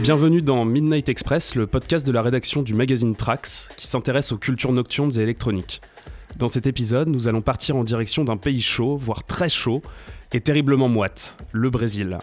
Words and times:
Bienvenue 0.00 0.40
dans 0.40 0.64
Midnight 0.64 1.08
Express, 1.08 1.54
le 1.54 1.66
podcast 1.66 2.06
de 2.06 2.12
la 2.12 2.22
rédaction 2.22 2.62
du 2.62 2.72
magazine 2.72 3.14
Trax 3.14 3.68
qui 3.76 3.86
s'intéresse 3.86 4.32
aux 4.32 4.38
cultures 4.38 4.72
nocturnes 4.72 5.12
et 5.18 5.22
électroniques. 5.22 5.82
Dans 6.36 6.48
cet 6.48 6.66
épisode, 6.66 7.08
nous 7.08 7.28
allons 7.28 7.42
partir 7.42 7.76
en 7.76 7.84
direction 7.84 8.24
d'un 8.24 8.36
pays 8.36 8.62
chaud, 8.62 8.96
voire 8.96 9.24
très 9.24 9.48
chaud, 9.48 9.82
et 10.32 10.40
terriblement 10.40 10.88
moite, 10.88 11.36
le 11.52 11.68
Brésil. 11.68 12.18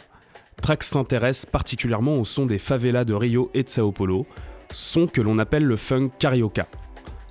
Trax 0.61 0.87
s'intéresse 0.87 1.45
particulièrement 1.45 2.17
au 2.19 2.25
son 2.25 2.45
des 2.45 2.59
favelas 2.59 3.05
de 3.05 3.13
Rio 3.13 3.51
et 3.53 3.63
de 3.63 3.69
Sao 3.69 3.91
Paulo, 3.91 4.25
son 4.71 5.05
que 5.05 5.21
l'on 5.21 5.37
appelle 5.37 5.65
le 5.65 5.77
funk 5.77 6.09
carioca. 6.17 6.67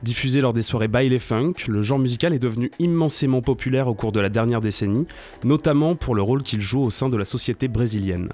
Diffusé 0.05 0.43
lors 0.43 0.53
des 0.53 0.61
soirées 0.61 0.87
baile 0.87 1.19
funk, 1.19 1.55
le 1.67 1.81
genre 1.81 1.99
musical 1.99 2.35
est 2.35 2.39
devenu 2.39 2.71
immensément 2.79 3.41
populaire 3.41 3.89
au 3.89 3.95
cours 3.95 4.13
de 4.13 4.21
la 4.21 4.29
dernière 4.29 4.61
décennie, 4.61 5.07
notamment 5.45 5.95
pour 5.95 6.15
le 6.15 6.21
rôle 6.21 6.43
qu'il 6.43 6.61
joue 6.61 6.83
au 6.83 6.91
sein 6.91 7.09
de 7.09 7.17
la 7.17 7.25
société 7.25 7.69
brésilienne. 7.69 8.29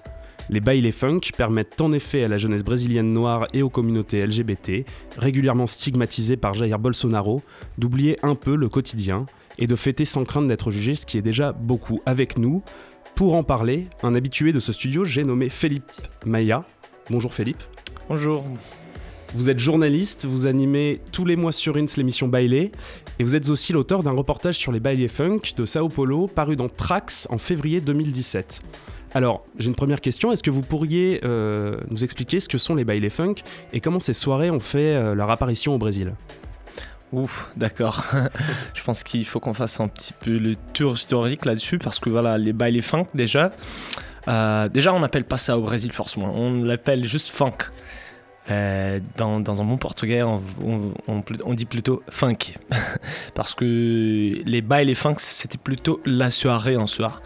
Les 0.49 0.59
bailes 0.59 0.91
funk 0.91 1.21
permettent 1.37 1.81
en 1.81 1.93
effet 1.93 2.25
à 2.25 2.29
la 2.29 2.39
jeunesse 2.39 2.65
brésilienne 2.65 3.13
noire 3.13 3.47
et 3.55 3.63
aux 3.63 3.71
communautés 3.71 4.27
LGBT, 4.27 4.85
régulièrement 5.17 5.67
stigmatisées 5.67 6.37
par 6.37 6.55
Jair 6.55 6.81
Bolsonaro, 6.81 7.41
d'oublier 7.79 8.17
un 8.25 8.35
peu 8.35 8.57
le 8.57 8.69
quotidien 8.69 9.27
et 9.57 9.69
de 9.69 9.77
fêter 9.77 10.05
sans 10.05 10.25
crainte 10.25 10.49
d'être 10.49 10.73
jugé, 10.73 10.97
ce 10.97 11.07
qui 11.07 11.19
est 11.19 11.23
déjà 11.23 11.53
beaucoup 11.53 12.01
avec 12.05 12.37
nous. 12.37 12.65
Pour 13.15 13.37
en 13.37 13.45
parler, 13.45 13.87
un 14.03 14.17
habitué 14.17 14.53
de 14.53 14.59
ce 14.59 14.73
studio, 14.73 15.05
j'ai 15.05 15.23
nommé 15.23 15.49
Philippe 15.49 15.93
Maya. 16.27 16.65
Bonjour 17.11 17.33
Philippe. 17.33 17.63
Bonjour. 18.09 18.45
Vous 19.35 19.49
êtes 19.49 19.61
journaliste, 19.61 20.25
vous 20.25 20.47
animez 20.47 21.01
tous 21.13 21.25
les 21.25 21.37
mois 21.37 21.53
sur 21.53 21.77
Ins 21.77 21.87
l'émission 21.97 22.27
Bailey, 22.27 22.73
et 23.19 23.25
vous 23.25 23.37
êtes 23.37 23.49
aussi 23.49 23.73
l'auteur 23.73 24.03
d'un 24.03 24.11
reportage 24.11 24.57
sur 24.57 24.73
les 24.73 24.81
Bailey 24.81 25.07
Funk 25.07 25.41
de 25.57 25.65
Sao 25.65 25.89
Paulo 25.89 26.27
paru 26.27 26.57
dans 26.57 26.69
Trax 26.69 27.29
en 27.31 27.39
février 27.39 27.81
2017. 27.81 28.61
Alors, 29.15 29.45
j'ai 29.59 29.69
une 29.69 29.75
première 29.77 30.01
question. 30.01 30.33
Est-ce 30.33 30.43
que 30.43 30.51
vous 30.51 30.63
pourriez 30.63 31.21
euh, 31.25 31.79
nous 31.91 32.03
expliquer 32.03 32.41
ce 32.41 32.49
que 32.49 32.59
sont 32.59 32.75
les 32.75 32.85
baile 32.85 33.09
funk 33.11 33.37
et 33.73 33.81
comment 33.81 34.01
ces 34.01 34.13
soirées 34.13 34.51
ont 34.51 34.61
fait 34.61 34.95
euh, 34.95 35.15
leur 35.15 35.31
apparition 35.31 35.75
au 35.75 35.79
Brésil? 35.79 36.13
Ouf, 37.13 37.51
d'accord. 37.57 38.05
je 38.75 38.83
pense 38.83 39.03
qu'il 39.05 39.25
faut 39.25 39.41
qu'on 39.41 39.55
fasse 39.55 39.81
un 39.81 39.89
petit 39.89 40.13
peu 40.13 40.39
le 40.39 40.55
tour 40.73 40.95
historique 40.95 41.45
là-dessus 41.45 41.79
parce 41.79 41.99
que 41.99 42.09
voilà, 42.09 42.39
les 42.39 42.53
baile 42.53 42.81
funk 42.83 43.07
déjà, 43.15 43.51
euh, 44.29 44.69
déjà 44.69 44.93
on 44.95 45.01
n'appelle 45.01 45.25
pas 45.25 45.39
ça 45.39 45.59
au 45.59 45.63
Brésil 45.63 45.93
forcément, 45.93 46.33
on 46.33 46.63
l'appelle 46.63 47.05
juste 47.05 47.31
funk. 47.31 47.59
Dans, 48.49 49.61
un 49.61 49.65
bon 49.65 49.77
portugais, 49.77 50.23
on, 50.23 51.55
dit 51.55 51.67
plutôt 51.67 52.03
funk. 52.09 52.55
Parce 53.35 53.55
que 53.55 53.65
les 54.45 54.63
bails 54.63 54.91
et 54.91 54.95
funk, 54.95 55.17
c'était 55.19 55.59
plutôt 55.59 56.01
la 56.05 56.31
soirée 56.31 56.77
en 56.77 56.87
soir. 56.87 57.23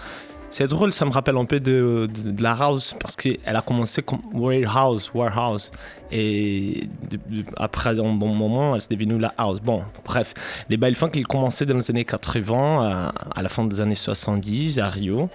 C'est 0.54 0.68
drôle, 0.68 0.92
ça 0.92 1.04
me 1.04 1.10
rappelle 1.10 1.36
un 1.36 1.46
peu 1.46 1.58
de, 1.58 2.08
la 2.38 2.52
house 2.52 2.94
parce 3.00 3.16
qu'elle 3.16 3.40
a 3.44 3.60
commencé 3.60 4.02
comme 4.02 4.20
warehouse, 4.32 5.10
warehouse. 5.12 5.72
Et 6.12 6.88
après 7.56 7.98
un 7.98 8.12
bon 8.12 8.32
moment, 8.32 8.76
elle 8.76 8.80
s'est 8.80 8.94
devenue 8.94 9.18
la 9.18 9.34
house. 9.36 9.60
Bon, 9.60 9.82
bref, 10.04 10.32
les 10.68 10.76
bails 10.76 10.94
funk, 10.94 11.10
ils 11.14 11.26
commençaient 11.26 11.66
dans 11.66 11.74
les 11.74 11.90
années 11.90 12.04
80, 12.04 13.12
à, 13.34 13.42
la 13.42 13.48
fin 13.48 13.64
des 13.64 13.80
années 13.80 13.96
70 13.96 14.78
à 14.78 14.88
Rio 14.90 15.28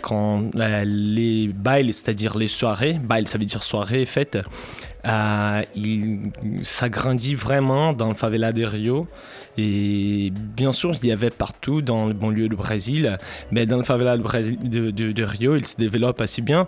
quand 0.00 0.50
euh, 0.56 0.84
les 0.84 1.48
bails, 1.48 1.92
c'est-à-dire 1.92 2.36
les 2.36 2.48
soirées, 2.48 3.00
bail 3.02 3.26
ça 3.26 3.38
veut 3.38 3.44
dire 3.44 3.62
soirée, 3.62 4.04
fête, 4.04 4.38
euh, 5.06 5.62
il 5.74 6.30
s'agrandit 6.62 7.34
vraiment 7.34 7.92
dans 7.92 8.08
le 8.08 8.14
favela 8.14 8.52
de 8.52 8.64
Rio. 8.64 9.06
Et 9.58 10.32
bien 10.34 10.72
sûr, 10.72 10.92
il 11.02 11.08
y 11.08 11.12
avait 11.12 11.30
partout 11.30 11.82
dans 11.82 12.06
le 12.06 12.14
banlieue 12.14 12.48
du 12.48 12.56
Brésil, 12.56 13.18
mais 13.50 13.66
dans 13.66 13.76
le 13.76 13.82
favela 13.82 14.16
de, 14.16 15.22
Rio, 15.24 15.56
il 15.56 15.66
se 15.66 15.76
développe 15.76 16.20
assez 16.20 16.42
bien. 16.42 16.66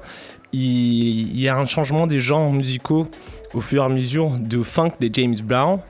Il, 0.53 1.39
y 1.39 1.49
a 1.49 1.57
un 1.57 1.67
changement 1.67 2.07
des 2.07 2.21
genres 2.21 2.53
musicaux 2.53 3.09
au 3.55 3.61
fur 3.61 3.83
et 3.83 3.87
à 3.87 3.89
mesure 3.89 4.31
du 4.39 4.63
funk 4.65 4.93
de 5.01 5.09
James 5.13 5.37
Brown 5.43 5.81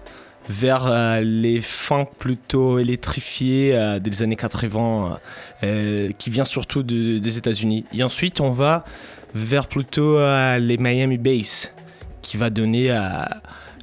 vers 0.49 0.87
euh, 0.87 1.21
les 1.21 1.61
funk 1.61 2.07
plutôt 2.19 2.79
électrifiés 2.79 3.75
euh, 3.75 3.99
des 3.99 4.23
années 4.23 4.37
80 4.37 5.19
euh, 5.63 6.11
qui 6.19 6.31
vient 6.31 6.45
surtout 6.45 6.83
des 6.83 7.39
États-Unis. 7.39 7.85
Et 7.93 8.03
ensuite, 8.03 8.41
on 8.41 8.53
va 8.53 8.85
vers 9.35 9.67
plutôt 9.67 10.17
les 10.17 10.77
Miami 10.79 11.19
Bass 11.19 11.73
qui 12.25 12.37
va 12.39 12.51
donner 12.51 12.91
à 12.91 13.29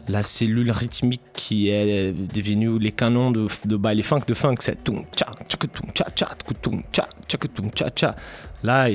la 0.09 0.24
cellule 0.24 0.72
rythmique 0.72 1.22
qui 1.34 1.69
est 1.69 2.12
devenue 2.12 2.79
les 2.79 2.91
canons 2.91 3.31
de, 3.31 3.47
de 3.66 3.78
baile 3.78 4.02
funk 4.03 4.22
de 4.28 4.34
funk 4.34 4.56
c'est 4.59 4.79
là 8.63 8.90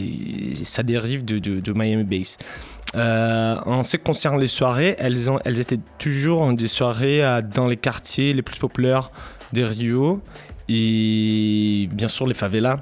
ça 0.62 0.82
dérive 0.82 1.24
de, 1.24 1.38
de, 1.38 1.72
Miami 1.72 2.04
Bass. 2.04 2.38
Euh, 2.94 3.56
en 3.64 3.82
ce 3.82 3.96
qui 3.96 4.02
concerne 4.02 4.40
les 4.40 4.48
soirées 4.48 4.96
elles, 4.98 5.30
ont, 5.30 5.38
elles 5.44 5.60
étaient 5.60 5.80
toujours 5.98 6.52
des 6.52 6.68
soirées 6.68 7.22
dans 7.54 7.68
les 7.68 7.76
quartiers 7.76 8.32
les 8.32 8.42
plus 8.42 8.58
populaires 8.58 9.10
de 9.52 9.62
Rio 9.62 10.20
et 10.68 11.88
bien 11.92 12.08
sûr 12.08 12.26
les 12.26 12.34
favelas 12.34 12.78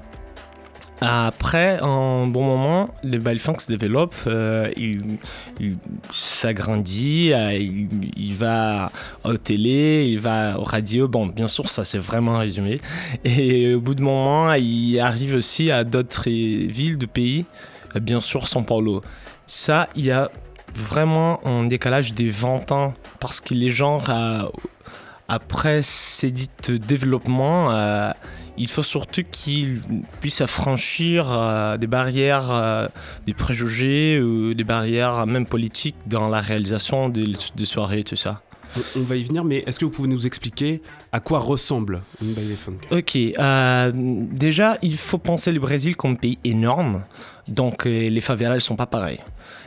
après, 1.00 1.80
en 1.80 2.26
bon 2.26 2.44
moment, 2.44 2.94
le 3.02 3.18
bail 3.18 3.38
funk 3.38 3.58
se 3.58 3.72
développe, 3.72 4.14
euh, 4.26 4.70
il, 4.76 4.98
s'agrandit, 6.10 7.32
euh, 7.32 7.52
il, 7.52 8.34
va 8.34 8.92
au 9.24 9.36
télé, 9.36 10.06
il 10.08 10.20
va 10.20 10.58
au 10.58 10.62
radio. 10.62 11.08
Bon, 11.08 11.26
bien 11.26 11.48
sûr, 11.48 11.68
ça 11.68 11.84
c'est 11.84 11.98
vraiment 11.98 12.38
résumé. 12.38 12.80
Et 13.24 13.74
au 13.74 13.80
bout 13.80 13.94
de 13.94 14.02
moment, 14.02 14.52
il 14.54 14.98
arrive 15.00 15.34
aussi 15.34 15.70
à 15.70 15.84
d'autres 15.84 16.30
villes 16.30 16.98
de 16.98 17.06
pays, 17.06 17.44
bien 18.00 18.20
sûr 18.20 18.46
São 18.46 18.64
Paulo. 18.64 19.02
Ça, 19.46 19.88
il 19.96 20.06
y 20.06 20.10
a 20.10 20.30
vraiment 20.74 21.46
un 21.46 21.64
décalage 21.64 22.14
des 22.14 22.28
20 22.28 22.72
ans 22.72 22.94
parce 23.20 23.40
que 23.40 23.52
les 23.52 23.70
gens, 23.70 23.98
euh, 24.08 24.44
après 25.28 25.80
ces 25.82 26.30
dits 26.30 26.48
développements, 26.68 27.70
il 28.56 28.68
faut 28.68 28.82
surtout 28.82 29.22
qu'ils 29.30 29.80
puissent 30.20 30.40
affranchir 30.40 31.26
euh, 31.30 31.76
des 31.76 31.86
barrières, 31.86 32.50
euh, 32.50 32.88
des 33.26 33.34
préjugés 33.34 34.20
ou 34.20 34.54
des 34.54 34.64
barrières 34.64 35.26
même 35.26 35.46
politiques 35.46 35.96
dans 36.06 36.28
la 36.28 36.40
réalisation 36.40 37.08
des, 37.08 37.34
soirées 37.64 38.00
et 38.00 38.04
tout 38.04 38.16
ça. 38.16 38.42
On 38.96 39.00
va 39.00 39.16
y 39.16 39.24
venir, 39.24 39.44
mais 39.44 39.62
est-ce 39.66 39.78
que 39.78 39.84
vous 39.84 39.90
pouvez 39.90 40.08
nous 40.08 40.26
expliquer 40.26 40.82
à 41.12 41.20
quoi 41.20 41.38
ressemble 41.38 42.02
une 42.22 42.32
baile 42.32 42.56
funk? 42.56 42.78
Ok, 42.90 43.16
euh, 43.16 43.92
déjà, 43.94 44.78
il 44.82 44.96
faut 44.96 45.18
penser 45.18 45.52
le 45.52 45.60
Brésil 45.60 45.96
comme 45.96 46.16
pays 46.16 46.38
énorme, 46.44 47.02
donc 47.48 47.84
les 47.84 48.20
favelas 48.20 48.54
ne 48.54 48.60
sont 48.60 48.76
pas 48.76 48.86
pareilles. 48.86 49.20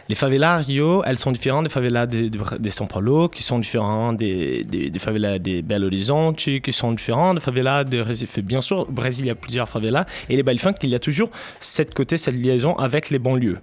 Les 0.10 0.16
favelas 0.16 0.60
Rio, 0.60 1.04
elles 1.06 1.18
sont 1.18 1.34
différentes 1.34 1.66
des 1.66 1.70
favelas 1.70 2.06
de, 2.06 2.30
de, 2.30 2.70
São 2.70 2.88
Paulo, 2.88 3.28
qui 3.28 3.44
sont 3.44 3.60
différentes 3.60 4.16
des, 4.18 4.62
des, 4.64 5.00
favelas 5.00 5.38
de 5.38 5.60
Belo 5.62 5.88
Horizonte, 5.88 6.38
qui 6.38 6.74
sont 6.74 6.94
différentes 6.94 7.36
des 7.36 7.42
favelas 7.42 7.84
de 7.84 8.00
Recife. 8.00 8.40
Bien 8.40 8.62
sûr, 8.62 8.80
au 8.80 8.92
Brésil, 8.92 9.26
il 9.26 9.28
y 9.28 9.32
a 9.32 9.36
plusieurs 9.36 9.68
favelas. 9.68 10.06
Et 10.30 10.38
les 10.38 10.44
belles 10.44 10.60
funk, 10.60 10.76
il 10.84 10.90
y 10.90 10.96
a 10.96 11.00
toujours 11.00 11.30
cette 11.60 11.94
côté, 11.94 12.16
cette 12.16 12.36
liaison 12.36 12.74
avec 12.76 13.10
les 13.10 13.20
banlieues. 13.20 13.60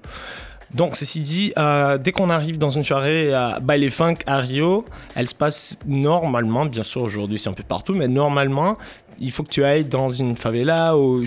Donc, 0.75 0.97
ceci 0.97 1.21
dit, 1.21 1.53
euh, 1.57 1.99
dès 1.99 2.13
qu'on 2.13 2.31
arrive 2.31 2.59
dans 2.59 2.71
une 2.71 2.83
soirée 2.83 3.33
à 3.33 3.61
Baile 3.61 3.91
Funk 3.91 4.17
à 4.27 4.39
Rio, 4.39 4.85
elle 5.15 5.29
se 5.29 5.35
passe 5.35 5.79
normalement, 5.87 6.67
bien 6.67 6.83
sûr 6.83 7.03
aujourd'hui 7.03 7.39
c'est 7.39 7.49
un 7.49 7.55
peu 7.55 7.63
partout, 7.63 7.95
mais 7.95 8.09
normalement, 8.09 8.77
il 9.21 9.31
faut 9.31 9.45
que 9.45 9.51
tu 9.51 9.65
ailles 9.65 9.85
dans 9.85 10.09
une 10.09 10.37
favela 10.37 10.97
ou 10.97 11.25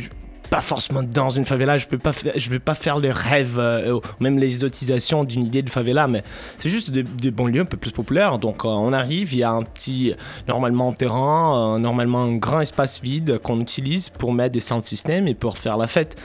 pas 0.50 0.62
forcément 0.62 1.03
dans 1.03 1.30
une 1.30 1.46
favela, 1.46 1.78
je 1.78 1.88
peux 1.88 1.97
pas 1.97 2.12
je 2.36 2.50
vais 2.50 2.59
pas 2.59 2.75
faire 2.75 3.00
le 3.00 3.12
rêve, 3.12 3.56
euh, 3.57 4.00
même 4.19 4.40
l'exotisation 4.40 5.24
d'une 5.24 5.44
idée 5.44 5.62
de 5.62 5.69
favela, 5.69 6.07
mais 6.07 6.24
c'est 6.57 6.69
juste 6.69 6.91
des, 6.91 7.03
des, 7.03 7.31
banlieues 7.31 7.62
un 7.62 7.66
peu 7.66 7.78
plus 7.78 7.91
populaires. 7.91 8.40
Donc 8.40 8.63
euh, 8.63 8.69
on 8.69 8.94
arrive, 8.94 9.34
il 9.34 9.40
y 9.40 9.44
a 9.44 9.52
un 9.52 9.63
petit, 9.63 10.16
normalement 10.47 10.94
terrain, 10.94 11.75
euh, 11.75 11.80
normalement 11.80 12.24
un 12.24 12.38
grand 12.38 12.62
espace 12.62 13.02
vide 13.02 13.39
qu'on 13.39 13.60
utilise 13.60 14.10
pour 14.10 14.33
mettre 14.33 14.54
des 14.54 14.62
sound 14.62 14.83
systems 14.83 15.27
et 15.27 15.36
pour 15.36 15.57
faire 15.57 15.77
la 15.77 15.88
fête. 15.88 16.16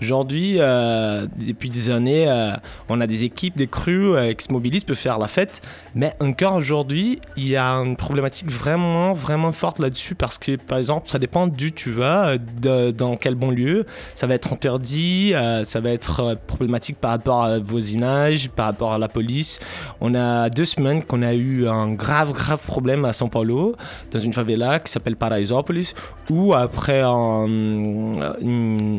Aujourd'hui, 0.00 0.58
euh, 0.60 1.26
depuis 1.36 1.70
des 1.70 1.90
années, 1.90 2.28
euh, 2.28 2.52
on 2.88 3.00
a 3.00 3.06
des 3.08 3.24
équipes, 3.24 3.56
des 3.56 3.66
crews 3.66 4.14
euh, 4.14 4.32
qui 4.32 4.44
se 4.44 4.52
mobilisent 4.52 4.84
pour 4.84 4.96
faire 4.96 5.18
la 5.18 5.26
fête. 5.26 5.60
Mais 5.96 6.14
encore 6.20 6.54
aujourd'hui, 6.54 7.18
il 7.36 7.48
y 7.48 7.56
a 7.56 7.68
une 7.72 7.96
problématique 7.96 8.48
vraiment, 8.48 9.12
vraiment 9.12 9.50
forte 9.50 9.80
là-dessus 9.80 10.14
parce 10.14 10.38
que, 10.38 10.54
par 10.54 10.78
exemple, 10.78 11.08
ça 11.08 11.18
dépend 11.18 11.48
d'où 11.48 11.70
tu 11.70 11.90
vas, 11.90 12.36
dans 12.38 13.16
quel 13.16 13.34
bon 13.34 13.50
lieu. 13.50 13.86
Ça 14.14 14.28
va 14.28 14.34
être 14.34 14.52
interdit, 14.52 15.32
ça 15.64 15.80
va 15.80 15.90
être 15.90 16.36
problématique 16.46 16.98
par 17.00 17.10
rapport 17.10 17.42
à 17.42 17.58
voisinage, 17.58 18.48
par 18.50 18.66
rapport 18.66 18.92
à 18.92 18.98
la 18.98 19.08
police. 19.08 19.58
On 20.00 20.14
a 20.14 20.48
deux 20.50 20.64
semaines 20.64 21.02
qu'on 21.02 21.22
a 21.22 21.34
eu 21.34 21.66
un 21.66 21.92
grave, 21.94 22.32
grave 22.32 22.62
problème 22.64 23.04
à 23.04 23.10
São 23.10 23.28
Paulo, 23.28 23.74
dans 24.12 24.18
une 24.20 24.32
favela 24.32 24.78
qui 24.78 24.92
s'appelle 24.92 25.16
Paraisópolis, 25.16 25.94
où 26.30 26.54
après 26.54 27.00
un 27.04 27.46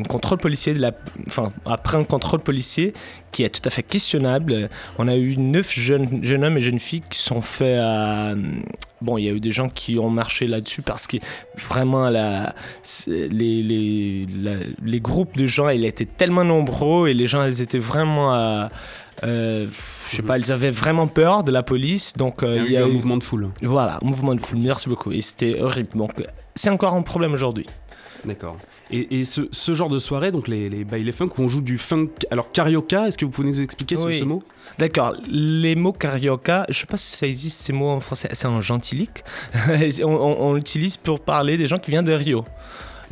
contrôle 0.09 0.39
policier 0.39 0.73
de 0.73 0.79
la 0.79 0.88
la, 0.89 0.97
enfin, 1.27 1.51
après 1.65 1.97
un 1.97 2.03
contrôle 2.03 2.39
policier 2.39 2.93
qui 3.31 3.43
est 3.43 3.49
tout 3.49 3.61
à 3.65 3.69
fait 3.69 3.83
questionnable, 3.83 4.69
on 4.97 5.07
a 5.07 5.15
eu 5.15 5.37
neuf 5.37 5.73
jeunes, 5.73 6.23
jeunes 6.23 6.43
hommes 6.43 6.57
et 6.57 6.61
jeunes 6.61 6.79
filles 6.79 7.03
qui 7.09 7.19
sont 7.19 7.41
faits 7.41 7.79
à... 7.79 8.33
Bon, 9.01 9.17
il 9.17 9.25
y 9.25 9.29
a 9.29 9.31
eu 9.31 9.39
des 9.39 9.51
gens 9.51 9.69
qui 9.69 9.97
ont 9.97 10.09
marché 10.09 10.47
là-dessus 10.47 10.81
parce 10.81 11.07
que 11.07 11.17
vraiment 11.55 12.09
la, 12.09 12.53
les, 13.07 13.63
les, 13.63 14.27
les 14.83 14.99
groupes 14.99 15.37
de 15.37 15.47
gens, 15.47 15.69
ils 15.69 15.85
étaient 15.85 16.05
tellement 16.05 16.43
nombreux 16.43 17.07
et 17.07 17.13
les 17.13 17.27
gens, 17.27 17.45
ils 17.45 17.61
étaient 17.61 17.79
vraiment 17.79 18.33
à... 18.33 18.71
Euh, 19.23 19.67
je 20.09 20.15
sais 20.15 20.21
pas, 20.21 20.37
ils 20.37 20.49
avaient 20.51 20.71
vraiment 20.71 21.07
peur 21.07 21.43
de 21.43 21.51
la 21.51 21.61
police, 21.61 22.13
donc 22.13 22.41
euh, 22.41 22.63
il 22.65 22.71
y 22.71 22.77
a 22.77 22.79
eu 22.79 22.83
un 22.83 22.87
mouvement 22.87 23.17
de 23.17 23.23
foule. 23.23 23.49
Voilà, 23.61 23.99
un 24.01 24.07
mouvement 24.07 24.33
de 24.33 24.39
foule. 24.39 24.59
Merci 24.59 24.87
beaucoup. 24.87 25.11
Et 25.11 25.19
c'était 25.19 25.59
horrible. 25.59 25.89
Donc 25.95 26.11
c'est 26.55 26.69
encore 26.69 26.93
un 26.93 27.01
problème 27.01 27.33
aujourd'hui. 27.33 27.65
D'accord. 28.23 28.57
Et, 28.91 29.23
ce, 29.23 29.41
ce, 29.51 29.75
genre 29.75 29.89
de 29.89 29.99
soirée, 29.99 30.31
donc 30.31 30.47
les, 30.47 30.67
les 30.67 30.83
baile 30.83 31.13
funk, 31.13 31.29
où 31.37 31.43
on 31.43 31.49
joue 31.49 31.61
du 31.61 31.77
funk. 31.77 32.09
Alors, 32.31 32.51
carioca, 32.51 33.07
est-ce 33.07 33.17
que 33.17 33.25
vous 33.25 33.31
pouvez 33.31 33.47
nous 33.47 33.61
expliquer 33.61 33.97
ce, 33.97 34.23
mot? 34.23 34.41
D'accord. 34.79 35.15
Les 35.29 35.75
mots 35.75 35.93
carioca, 35.93 36.65
je 36.69 36.79
sais 36.79 36.85
pas 36.87 36.97
si 36.97 37.15
ça 37.15 37.27
existe 37.27 37.61
ces 37.61 37.73
mots 37.73 37.89
en 37.89 37.99
français, 37.99 38.29
c'est 38.33 38.47
un 38.47 38.61
gentilique. 38.61 39.23
on, 40.03 40.07
on 40.07 40.53
l'utilise 40.53 40.97
pour 40.97 41.19
parler 41.19 41.57
des 41.57 41.67
gens 41.67 41.77
qui 41.77 41.91
viennent 41.91 42.05
de 42.05 42.13
Rio. 42.13 42.45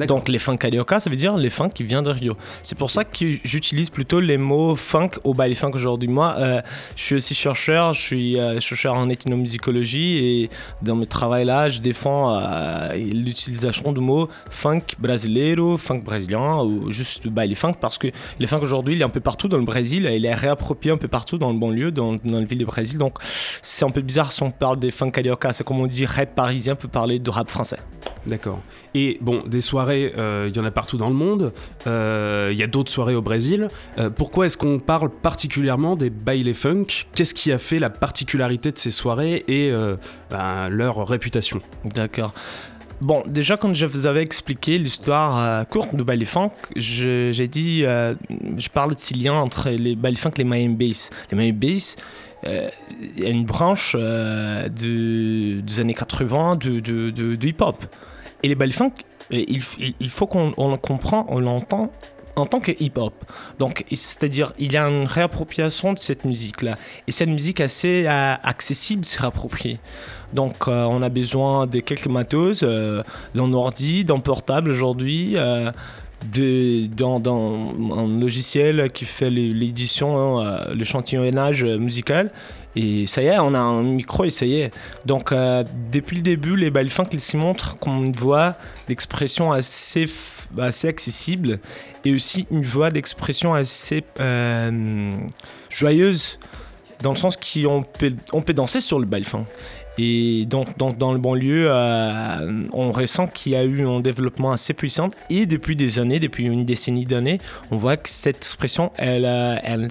Donc 0.05 0.29
les 0.29 0.39
funk 0.39 0.57
carioca, 0.57 0.99
ça 0.99 1.09
veut 1.09 1.15
dire 1.15 1.35
les 1.37 1.49
funk 1.49 1.69
qui 1.69 1.83
viennent 1.83 2.03
de 2.03 2.11
Rio. 2.11 2.37
C'est 2.61 2.77
pour 2.77 2.91
ça 2.91 3.03
que 3.03 3.25
j'utilise 3.43 3.89
plutôt 3.89 4.19
les 4.19 4.37
mots 4.37 4.75
funk 4.75 5.11
au 5.23 5.33
baile 5.33 5.55
funk 5.55 5.71
aujourd'hui. 5.73 6.09
Moi, 6.09 6.35
euh, 6.37 6.61
je 6.95 7.03
suis 7.03 7.15
aussi 7.15 7.33
chercheur, 7.33 7.93
je 7.93 8.01
suis 8.01 8.39
euh, 8.39 8.59
chercheur 8.59 8.93
en 8.93 9.09
ethnomusicologie 9.09 10.17
et 10.17 10.49
dans 10.81 10.95
mes 10.95 11.07
travail 11.07 11.45
là, 11.45 11.69
je 11.69 11.79
défends 11.79 12.37
euh, 12.37 12.93
l'utilisation 12.95 13.91
du 13.91 14.01
mot 14.01 14.29
funk 14.49 14.81
brasileiro, 14.99 15.77
funk 15.77 16.01
brésilien 16.01 16.63
ou 16.63 16.91
juste 16.91 17.27
baile 17.27 17.55
funk 17.55 17.73
parce 17.79 17.97
que 17.97 18.07
les 18.39 18.47
funk 18.47 18.59
aujourd'hui, 18.61 18.95
il 18.95 19.01
est 19.01 19.05
un 19.05 19.09
peu 19.09 19.19
partout 19.19 19.47
dans 19.47 19.57
le 19.57 19.65
Brésil, 19.65 20.09
il 20.11 20.25
est 20.25 20.33
réapproprié 20.33 20.93
un 20.93 20.97
peu 20.97 21.07
partout 21.07 21.37
dans 21.37 21.51
le 21.51 21.57
banlieue, 21.57 21.91
dans, 21.91 22.13
dans 22.13 22.39
la 22.39 22.45
ville 22.45 22.59
du 22.59 22.65
Brésil. 22.65 22.99
Donc 22.99 23.17
c'est 23.61 23.85
un 23.85 23.91
peu 23.91 24.01
bizarre 24.01 24.31
si 24.31 24.43
on 24.43 24.51
parle 24.51 24.79
des 24.79 24.91
funk 24.91 25.11
carioca. 25.11 25.53
C'est 25.53 25.63
comme 25.63 25.79
on 25.79 25.87
dit 25.87 26.05
rap 26.05 26.35
parisien 26.35 26.75
peut 26.75 26.87
parler 26.87 27.19
de 27.19 27.29
rap 27.29 27.49
français. 27.49 27.79
D'accord. 28.27 28.59
Et 28.93 29.17
bon, 29.21 29.43
des 29.45 29.61
soirées, 29.61 30.13
euh, 30.17 30.49
il 30.49 30.55
y 30.55 30.59
en 30.59 30.65
a 30.65 30.71
partout 30.71 30.97
dans 30.97 31.07
le 31.07 31.15
monde. 31.15 31.53
Euh, 31.85 32.49
il 32.51 32.57
y 32.57 32.63
a 32.63 32.67
d'autres 32.67 32.91
soirées 32.91 33.15
au 33.15 33.21
Brésil. 33.21 33.69
Euh, 33.97 34.09
pourquoi 34.09 34.45
est-ce 34.45 34.57
qu'on 34.57 34.79
parle 34.79 35.09
particulièrement 35.09 35.95
des 35.95 36.09
baile 36.09 36.53
funk? 36.53 36.85
Qu'est-ce 37.13 37.33
qui 37.33 37.51
a 37.51 37.57
fait 37.57 37.79
la 37.79 37.89
particularité 37.89 38.71
de 38.71 38.77
ces 38.77 38.91
soirées 38.91 39.45
et 39.47 39.71
ben, 40.29 40.69
leur 40.69 41.07
réputation? 41.07 41.61
D'accord. 41.85 42.33
Bon, 42.99 43.23
déjà, 43.27 43.57
quand 43.57 43.75
je 43.75 43.85
vous 43.85 44.07
avais 44.07 44.23
expliqué 44.23 44.79
l'histoire 44.79 45.67
courte 45.67 45.95
de 45.95 46.01
baile 46.01 46.25
funk, 46.25 46.51
j'ai 46.75 47.47
dit, 47.47 47.81
je 47.81 48.69
parle 48.69 48.95
de 48.95 48.99
ce 48.99 49.13
lien 49.13 49.33
entre 49.33 49.69
les 49.69 49.95
baile 49.95 50.17
funk 50.17 50.31
et 50.37 50.39
les 50.39 50.43
Miami 50.43 50.75
Bass. 50.75 51.11
Les 51.31 51.37
Miami 51.37 51.51
Bass, 51.51 51.95
il 52.43 53.23
y 53.23 53.25
a 53.25 53.29
une 53.29 53.45
branche 53.45 53.95
de, 53.95 55.61
des 55.61 55.79
années 55.79 55.93
80 55.93 56.55
de, 56.55 56.79
de, 56.79 57.11
de 57.11 57.47
hip-hop. 57.47 57.85
Et 58.43 58.47
les 58.47 58.55
baile 58.55 58.73
funk, 58.73 58.93
il, 59.31 59.61
faut 60.09 60.27
qu'on 60.27 60.49
le 60.49 60.77
comprend, 60.77 61.25
on 61.29 61.39
l'entend 61.39 61.91
en 62.35 62.45
tant 62.45 62.59
que 62.59 62.71
hip-hop. 62.71 63.13
Donc, 63.57 63.83
c'est-à-dire, 63.89 64.53
il 64.59 64.71
y 64.71 64.77
a 64.77 64.87
une 64.87 65.07
réappropriation 65.07 65.93
de 65.93 65.97
cette 65.97 66.23
musique-là. 66.23 66.77
Et 67.07 67.11
cette 67.11 67.29
musique 67.29 67.59
assez 67.59 68.05
euh, 68.05 68.35
accessible, 68.43 69.03
c'est 69.05 69.19
réapproprié. 69.19 69.79
Donc, 70.33 70.67
euh, 70.67 70.83
on 70.83 71.01
a 71.01 71.09
besoin 71.09 71.67
de 71.67 71.79
quelques 71.79 72.07
matos, 72.07 72.61
euh, 72.63 73.03
d'un 73.33 73.53
ordi, 73.53 74.03
d'un 74.05 74.19
portable 74.19 74.69
aujourd'hui. 74.69 75.33
Euh, 75.35 75.71
de, 76.33 76.87
dans, 76.87 77.19
dans, 77.19 77.75
un 77.95 78.19
logiciel 78.19 78.91
qui 78.91 79.05
fait 79.05 79.29
l'édition, 79.29 80.39
hein, 80.39 80.65
l'échantillonnage 80.73 81.63
musical. 81.63 82.31
Et 82.79 83.07
ça 83.07 83.23
y 83.23 83.25
est, 83.25 83.39
on 83.39 83.55
a 83.55 83.59
un 83.59 83.81
micro 83.81 84.23
et 84.23 84.29
ça 84.29 84.45
y 84.45 84.61
est. 84.61 84.71
Donc, 85.03 85.31
euh, 85.31 85.63
depuis 85.91 86.15
le 86.17 86.21
début, 86.21 86.55
les 86.55 86.71
funk 86.89 87.07
ils 87.11 87.19
s'y 87.19 87.35
montrent 87.35 87.75
comme 87.79 88.05
une 88.05 88.11
voix 88.11 88.53
d'expression 88.87 89.51
assez, 89.51 90.05
assez 90.59 90.87
accessible 90.87 91.59
et 92.05 92.13
aussi 92.13 92.45
une 92.51 92.61
voix 92.61 92.91
d'expression 92.91 93.55
assez 93.55 94.03
euh, 94.19 95.11
joyeuse, 95.71 96.37
dans 97.01 97.09
le 97.09 97.15
sens 97.15 97.35
qu'on 97.35 97.83
peut, 97.83 98.13
on 98.31 98.41
peut 98.41 98.53
danser 98.53 98.79
sur 98.79 98.99
le 98.99 99.07
funk. 99.23 99.45
Et 99.97 100.45
donc, 100.45 100.77
donc, 100.77 100.99
dans 100.99 101.13
le 101.13 101.17
banlieue, 101.17 101.65
euh, 101.71 102.67
on 102.73 102.91
ressent 102.91 103.25
qu'il 103.25 103.53
y 103.53 103.55
a 103.55 103.63
eu 103.63 103.87
un 103.87 104.01
développement 104.01 104.51
assez 104.51 104.75
puissant. 104.75 105.09
Et 105.31 105.47
depuis 105.47 105.75
des 105.75 105.97
années, 105.97 106.19
depuis 106.19 106.45
une 106.45 106.63
décennie 106.63 107.07
d'années, 107.07 107.39
on 107.71 107.77
voit 107.77 107.97
que 107.97 108.07
cette 108.07 108.37
expression, 108.37 108.91
elle, 108.97 109.25
elle, 109.25 109.87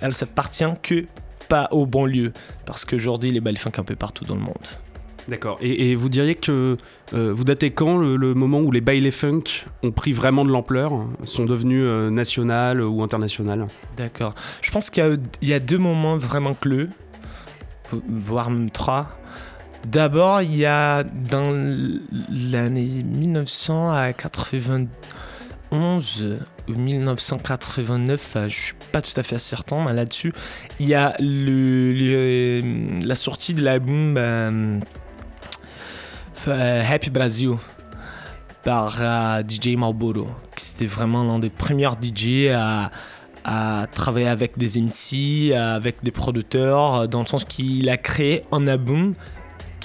elle 0.00 0.14
s'appartient 0.14 0.64
que 0.84 1.06
pas 1.48 1.68
au 1.70 1.86
banlieue, 1.86 2.32
parce 2.64 2.84
qu'aujourd'hui, 2.84 3.32
les 3.32 3.40
balles 3.40 3.56
funk 3.56 3.72
un 3.78 3.82
peu 3.82 3.96
partout 3.96 4.24
dans 4.24 4.34
le 4.34 4.42
monde. 4.42 4.54
D'accord. 5.28 5.58
Et, 5.60 5.94
vous 5.96 6.08
diriez 6.08 6.36
que 6.36 6.76
euh, 7.12 7.32
vous 7.34 7.44
datez 7.44 7.72
quand 7.72 7.98
le, 7.98 8.34
moment 8.34 8.60
où 8.60 8.70
les 8.70 8.80
baile 8.80 9.10
funk 9.10 9.42
ont 9.82 9.90
pris 9.90 10.12
vraiment 10.12 10.44
de 10.44 10.50
l'ampleur, 10.50 10.92
sont 11.24 11.44
devenus 11.44 11.84
euh, 11.84 12.10
nationales 12.10 12.80
ou 12.80 13.02
internationales? 13.02 13.66
D'accord. 13.96 14.34
Je 14.62 14.70
pense 14.70 14.88
qu'il 14.88 15.18
y, 15.42 15.52
a 15.52 15.58
deux 15.58 15.78
moments 15.78 16.16
vraiment 16.16 16.54
clés, 16.54 16.86
voire 18.08 18.50
même 18.50 18.70
trois. 18.70 19.18
D'abord, 19.84 20.42
il 20.42 20.56
y 20.56 20.64
a 20.64 21.02
dans 21.02 21.50
l'année 22.30 23.02
1980 23.04 24.86
11 25.70 26.38
ou 26.68 26.72
1989, 26.72 28.36
je 28.44 28.48
suis 28.48 28.74
pas 28.92 29.02
tout 29.02 29.18
à 29.18 29.22
fait 29.22 29.38
certain 29.38 29.92
là-dessus, 29.92 30.32
il 30.80 30.88
y 30.88 30.94
a 30.94 31.14
la 31.18 33.14
sortie 33.14 33.54
de 33.54 33.62
l'album 33.62 34.16
euh, 34.18 34.80
Happy 36.46 37.10
Brazil 37.10 37.54
par 38.62 38.96
euh, 39.00 39.42
DJ 39.46 39.76
Marlboro. 39.76 40.28
C'était 40.56 40.86
vraiment 40.86 41.24
l'un 41.24 41.38
des 41.38 41.50
premiers 41.50 41.90
DJ 42.00 42.48
à 43.48 43.86
travailler 43.92 44.26
avec 44.26 44.58
des 44.58 44.80
MC, 44.80 45.54
avec 45.54 46.02
des 46.02 46.10
producteurs, 46.10 47.06
dans 47.08 47.20
le 47.20 47.26
sens 47.26 47.44
qu'il 47.44 47.88
a 47.88 47.96
créé 47.96 48.42
un 48.50 48.66
album 48.66 49.14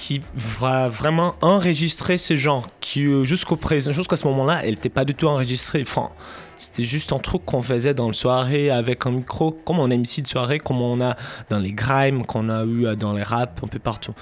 qui 0.02 0.20
va 0.34 0.88
vraiment 0.88 1.36
enregistrer 1.42 2.18
ces 2.18 2.36
gens 2.36 2.64
qui 2.80 3.06
euh, 3.06 3.24
jusqu'au 3.24 3.54
présent, 3.54 3.92
jusqu'à 3.92 4.16
ce 4.16 4.26
moment-là, 4.26 4.62
elle 4.64 4.70
n'était 4.70 4.88
pas 4.88 5.04
du 5.04 5.14
tout 5.14 5.28
enregistrée. 5.28 5.84
Enfin, 5.86 6.10
c'était 6.56 6.82
juste 6.82 7.12
un 7.12 7.20
truc 7.20 7.44
qu'on 7.44 7.62
faisait 7.62 7.94
dans 7.94 8.08
le 8.08 8.12
soirée 8.12 8.68
avec 8.68 9.06
un 9.06 9.12
micro, 9.12 9.52
comme 9.52 9.78
on 9.78 9.88
a 9.92 9.94
ici 9.94 10.20
de 10.20 10.26
soirée, 10.26 10.58
comme 10.58 10.82
on 10.82 11.00
a 11.00 11.16
dans 11.50 11.60
les 11.60 11.70
grimes, 11.70 12.26
qu'on 12.26 12.48
a 12.48 12.64
eu 12.64 12.84
euh, 12.84 12.96
dans 12.96 13.12
les 13.12 13.22
rap, 13.22 13.60
un 13.62 13.68
peu 13.68 13.78
partout. 13.78 14.12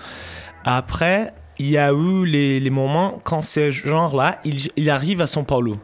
Après, 0.66 1.32
il 1.58 1.70
y 1.70 1.78
a 1.78 1.92
eu 1.92 2.26
les, 2.26 2.68
moments 2.68 3.18
quand 3.24 3.40
ces 3.40 3.72
gens-là, 3.72 4.38
ils, 4.44 4.68
ils 4.76 4.90
arrivent 4.90 5.22
à 5.22 5.26
São 5.26 5.46
Paulo. 5.46 5.78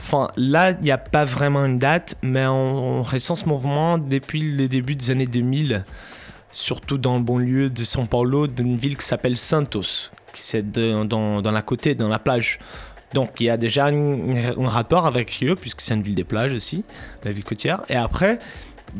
Enfin, 0.00 0.26
là, 0.36 0.72
il 0.72 0.80
n'y 0.80 0.90
a 0.90 0.98
pas 0.98 1.24
vraiment 1.24 1.64
une 1.64 1.78
date, 1.78 2.16
mais 2.22 2.46
on, 2.46 2.98
on 2.98 3.02
ressent 3.04 3.36
ce 3.36 3.48
mouvement 3.48 3.96
depuis 3.96 4.40
le 4.40 4.66
début 4.66 4.96
des 4.96 5.12
années 5.12 5.26
2000 5.28 5.84
surtout 6.50 6.98
dans 6.98 7.18
le 7.18 7.22
banlieue 7.22 7.70
de 7.70 7.84
São 7.84 8.06
Paulo, 8.06 8.46
d'une 8.46 8.76
ville 8.76 8.96
qui 8.96 9.06
s'appelle 9.06 9.36
Santos, 9.36 10.10
qui 10.32 10.42
c'est 10.42 10.70
dans, 10.70 11.04
dans, 11.40 11.50
la 11.50 11.62
côté, 11.62 11.94
dans 11.94 12.08
la 12.08 12.18
plage. 12.18 12.58
Donc 13.14 13.40
il 13.40 13.44
y 13.44 13.50
a 13.50 13.56
déjà 13.56 13.86
un 13.86 14.68
rapport 14.68 15.06
avec 15.06 15.30
Rio, 15.30 15.56
puisque 15.56 15.80
c'est 15.80 15.94
une 15.94 16.02
ville 16.02 16.14
des 16.14 16.24
plages 16.24 16.52
aussi, 16.52 16.84
la 17.24 17.30
ville 17.30 17.44
côtière. 17.44 17.82
Et 17.88 17.96
après, 17.96 18.38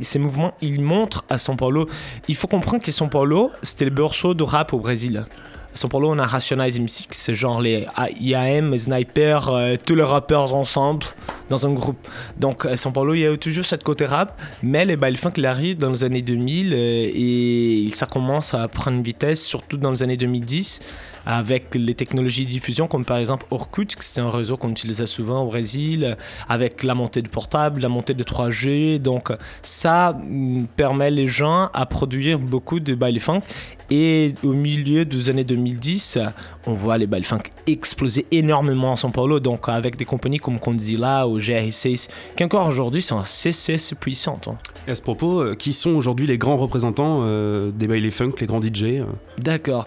ces 0.01 0.19
mouvements, 0.19 0.55
ils 0.61 0.81
montrent 0.81 1.25
à 1.29 1.37
São 1.37 1.57
Paulo. 1.57 1.89
Il 2.29 2.37
faut 2.37 2.49
comprendre 2.49 2.83
que 2.83 2.91
São 2.91 3.09
Paulo, 3.09 3.51
c'était 3.63 3.85
le 3.85 3.91
berceau 3.91 4.35
de 4.35 4.43
rap 4.43 4.73
au 4.73 4.79
Brésil. 4.79 5.27
São 5.75 5.89
Paulo, 5.89 6.11
on 6.11 6.19
a 6.19 6.27
Rationalize 6.27 6.81
MC, 6.81 7.07
c'est 7.11 7.35
genre 7.35 7.61
les 7.61 7.87
IAM, 8.21 8.77
Sniper, 8.77 9.49
euh, 9.49 9.77
tous 9.85 9.95
les 9.95 10.03
rappeurs 10.03 10.53
ensemble 10.53 11.07
dans 11.51 11.67
un 11.67 11.73
groupe. 11.73 12.09
Donc 12.37 12.67
à 12.67 12.75
São 12.75 12.93
Paulo, 12.93 13.15
il 13.15 13.21
y 13.21 13.27
a 13.27 13.37
toujours 13.37 13.65
cette 13.65 13.85
côté 13.85 14.05
rap, 14.05 14.41
mais 14.63 14.85
les 14.85 14.97
bail 14.97 15.17
funk 15.17 15.35
arrivent 15.45 15.79
dans 15.79 15.91
les 15.91 16.05
années 16.05 16.23
2000 16.23 16.73
euh, 16.73 17.11
et 17.15 17.91
ça 17.93 18.07
commence 18.07 18.55
à 18.55 18.67
prendre 18.69 19.03
vitesse, 19.03 19.45
surtout 19.45 19.77
dans 19.77 19.91
les 19.91 20.03
années 20.03 20.17
2010 20.17 20.81
avec 21.29 21.75
les 21.75 21.95
technologies 21.95 22.47
de 22.47 22.51
diffusion 22.51 22.89
comme 22.89 23.05
par 23.05 23.19
exemple 23.19 23.45
Orkut, 23.51 23.89
c'est 24.01 24.23
un 24.23 24.31
réseau 24.31 24.57
qu'on 24.57 24.71
utilisait 24.71 25.07
souvent 25.07 25.43
au 25.43 25.49
Brésil, 25.49 26.17
avec 26.49 26.83
la 26.83 26.95
montée 26.95 27.21
de 27.21 27.29
portable, 27.29 27.83
la 27.83 27.91
montée 27.91 28.15
de 28.15 28.25
3G. 28.25 28.99
Donc 28.99 29.31
ça 29.61 30.15
mm, 30.15 30.65
permet 30.75 31.11
les 31.11 31.27
gens 31.27 31.69
à 31.75 31.85
produire 31.85 32.39
beaucoup 32.39 32.81
de 32.81 32.95
baile 32.95 33.21
funk. 33.21 33.43
Et 33.91 34.35
au 34.43 34.53
milieu 34.53 35.05
des 35.05 35.31
années 35.31 35.45
2010, 35.45 36.19
on 36.67 36.75
voit 36.75 36.99
les 36.99 37.07
funk 37.23 37.41
exploser 37.67 38.27
énormément 38.31 38.93
à 38.93 38.97
São 38.97 39.11
Paulo, 39.11 39.41
donc 39.41 39.69
avec 39.69 39.97
des 39.97 40.05
compagnies 40.05 40.39
comme 40.39 40.59
Condzilla 40.59 41.27
ou 41.27 41.39
GR6, 41.39 42.09
qui 42.37 42.45
encore 42.45 42.67
aujourd'hui 42.67 43.01
sont 43.01 43.19
assez, 43.19 43.53
puissantes. 43.99 44.49
Hein. 44.49 44.59
à 44.87 44.95
ce 44.95 45.01
propos, 45.01 45.41
euh, 45.41 45.55
qui 45.55 45.73
sont 45.73 45.91
aujourd'hui 45.91 46.27
les 46.27 46.37
grands 46.37 46.59
représentants 46.59 47.21
euh, 47.23 47.71
des 47.71 47.87
baile 47.87 48.11
funk, 48.11 48.33
les 48.41 48.47
grands 48.47 48.61
DJ 48.61 48.83
euh 48.83 49.05
D'accord. 49.39 49.87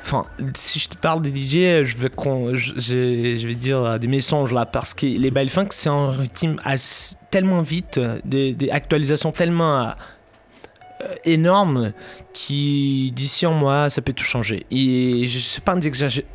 Enfin, 0.00 0.24
si 0.54 0.80
je 0.80 0.88
te 0.88 0.96
parle 0.96 1.22
des 1.22 1.30
DJ, 1.30 1.84
je 1.84 1.96
vais, 1.96 2.10
je, 2.54 2.72
je, 3.36 3.46
vais 3.46 3.54
dire 3.54 4.00
des 4.00 4.08
mensonges 4.08 4.52
là, 4.52 4.66
parce 4.66 4.94
que 4.94 5.06
les 5.06 5.30
bail 5.30 5.48
funk, 5.48 5.68
c'est 5.70 5.90
un 5.90 6.10
rythme 6.10 6.56
tellement 7.30 7.62
vite, 7.62 8.00
des, 8.24 8.52
des 8.52 8.70
actualisations 8.70 9.30
tellement 9.30 9.92
énorme 11.24 11.92
qui, 12.32 13.12
d'ici 13.14 13.46
en 13.46 13.52
mois, 13.52 13.90
ça 13.90 14.02
peut 14.02 14.12
tout 14.12 14.24
changer. 14.24 14.66
Et 14.70 15.26
je 15.26 15.38
sais 15.38 15.60
pas 15.60 15.72
une 15.72 15.82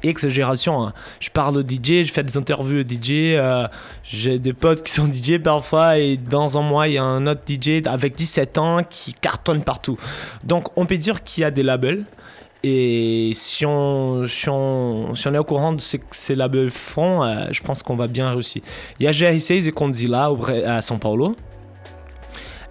exagération. 0.04 0.86
Hein. 0.86 0.94
Je 1.20 1.30
parle 1.30 1.58
au 1.58 1.62
DJ, 1.62 2.04
je 2.04 2.12
fais 2.12 2.24
des 2.24 2.38
interviews 2.38 2.82
au 2.82 2.88
DJ. 2.88 3.36
Euh, 3.36 3.68
j'ai 4.04 4.40
des 4.40 4.54
potes 4.54 4.84
qui 4.84 4.92
sont 4.92 5.10
DJ 5.10 5.40
parfois. 5.40 5.98
Et 5.98 6.18
dans 6.18 6.58
un 6.58 6.62
mois, 6.62 6.88
il 6.88 6.96
y 6.96 6.98
a 6.98 7.04
un 7.04 7.26
autre 7.28 7.42
DJ 7.48 7.86
avec 7.86 8.16
17 8.16 8.58
ans 8.58 8.82
qui 8.90 9.14
cartonne 9.14 9.64
partout. 9.64 9.98
Donc, 10.44 10.70
on 10.78 10.86
peut 10.86 10.98
dire 10.98 11.24
qu'il 11.24 11.42
y 11.42 11.46
a 11.46 11.52
des 11.52 11.64
labels. 11.64 12.06
Et 12.64 13.32
si 13.36 13.66
on, 13.66 14.26
si 14.28 14.50
on, 14.50 15.16
si 15.16 15.28
on 15.28 15.34
est 15.34 15.38
au 15.38 15.44
courant 15.44 15.74
de 15.74 15.82
ce 15.82 15.98
que 15.98 16.04
ces 16.12 16.36
labels 16.36 16.72
font, 16.72 17.24
euh, 17.24 17.46
je 17.52 17.62
pense 17.62 17.84
qu'on 17.84 17.96
va 17.96 18.08
bien 18.08 18.32
réussir. 18.32 18.62
Il 19.00 19.04
y 19.04 19.08
a 19.08 19.12
GR6 19.12 19.68
et 19.68 19.72
Condzilla 19.72 20.30
à 20.66 20.80
São 20.82 20.98
Paulo. 20.98 21.36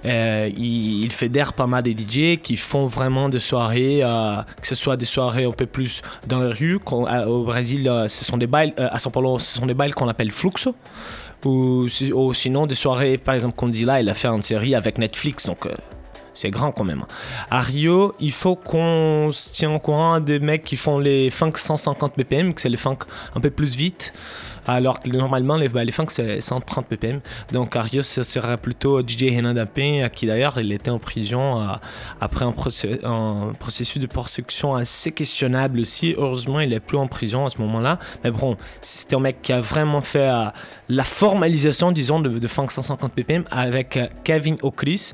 Euh, 0.04 0.50
il, 0.56 1.10
fédère 1.10 1.52
pas 1.52 1.66
mal 1.66 1.82
de 1.82 1.90
DJ 1.90 2.38
qui 2.40 2.56
font 2.56 2.86
vraiment 2.86 3.28
des 3.28 3.40
soirées, 3.40 4.00
euh, 4.02 4.36
que 4.60 4.66
ce 4.66 4.74
soit 4.74 4.96
des 4.96 5.06
soirées 5.06 5.44
un 5.44 5.52
peu 5.52 5.66
plus 5.66 6.02
dans 6.26 6.40
les 6.40 6.52
rues. 6.52 6.78
Euh, 6.92 7.24
au 7.24 7.44
Brésil, 7.44 7.90
ce 8.08 8.24
sont 8.24 8.36
des 8.36 8.46
bails, 8.46 8.74
à 8.76 8.98
São 8.98 9.10
Paulo, 9.10 9.38
ce 9.38 9.58
sont 9.58 9.66
des 9.66 9.74
bails 9.74 9.92
qu'on 9.92 10.08
appelle 10.08 10.30
fluxo. 10.30 10.74
Ou, 11.44 11.88
sinon 12.34 12.66
des 12.66 12.74
soirées, 12.74 13.18
par 13.18 13.34
exemple, 13.34 13.54
qu'on 13.54 13.68
dit 13.68 13.84
là, 13.84 14.00
il 14.00 14.08
a 14.08 14.14
fait 14.14 14.28
une 14.28 14.42
série 14.42 14.74
avec 14.74 14.98
Netflix, 14.98 15.46
donc 15.46 15.68
c'est 16.34 16.50
grand 16.50 16.72
quand 16.72 16.84
même. 16.84 17.04
À 17.50 17.60
Rio, 17.60 18.14
il 18.18 18.32
faut 18.32 18.56
qu'on 18.56 19.30
se 19.32 19.52
tienne 19.52 19.72
au 19.72 19.78
courant 19.78 20.18
des 20.18 20.40
mecs 20.40 20.64
qui 20.64 20.76
font 20.76 20.98
les 20.98 21.30
funk 21.30 21.52
150 21.54 22.14
BPM, 22.16 22.52
que 22.52 22.60
c'est 22.60 22.68
les 22.68 22.76
funk 22.76 22.98
un 23.34 23.40
peu 23.40 23.50
plus 23.50 23.76
vite 23.76 24.12
alors 24.66 25.00
que 25.00 25.10
normalement 25.10 25.56
les, 25.56 25.68
bah, 25.68 25.82
c'est 26.08 26.40
130 26.40 26.86
ppm. 26.86 27.20
Donc 27.52 27.76
Arios 27.76 28.02
ce 28.02 28.22
sera 28.22 28.56
plutôt 28.56 29.00
DJ 29.00 29.36
Renan 29.36 29.54
Dapin, 29.54 30.08
qui 30.12 30.26
d'ailleurs 30.26 30.58
il 30.58 30.72
était 30.72 30.90
en 30.90 30.98
prison 30.98 31.60
euh, 31.60 31.74
après 32.20 32.44
un, 32.44 32.52
processus 33.58 34.00
de 34.00 34.06
persécution 34.06 34.74
assez 34.74 35.12
questionnable 35.12 35.80
aussi. 35.80 36.14
Heureusement 36.16 36.60
il 36.60 36.72
est 36.72 36.80
plus 36.80 36.98
en 36.98 37.06
prison 37.06 37.46
à 37.46 37.50
ce 37.50 37.58
moment-là. 37.58 37.98
Mais 38.24 38.30
bon, 38.30 38.56
c'était 38.80 39.16
un 39.16 39.20
mec 39.20 39.42
qui 39.42 39.52
a 39.52 39.60
vraiment 39.60 40.00
fait 40.00 40.28
euh, 40.28 40.46
la 40.88 41.04
formalisation 41.04 41.92
disons 41.92 42.20
de, 42.20 42.28
de 42.28 42.48
funk 42.48 42.68
150 42.68 43.12
ppm 43.12 43.44
avec 43.50 43.96
euh, 43.96 44.06
Kevin 44.24 44.56
O'Chris 44.62 45.12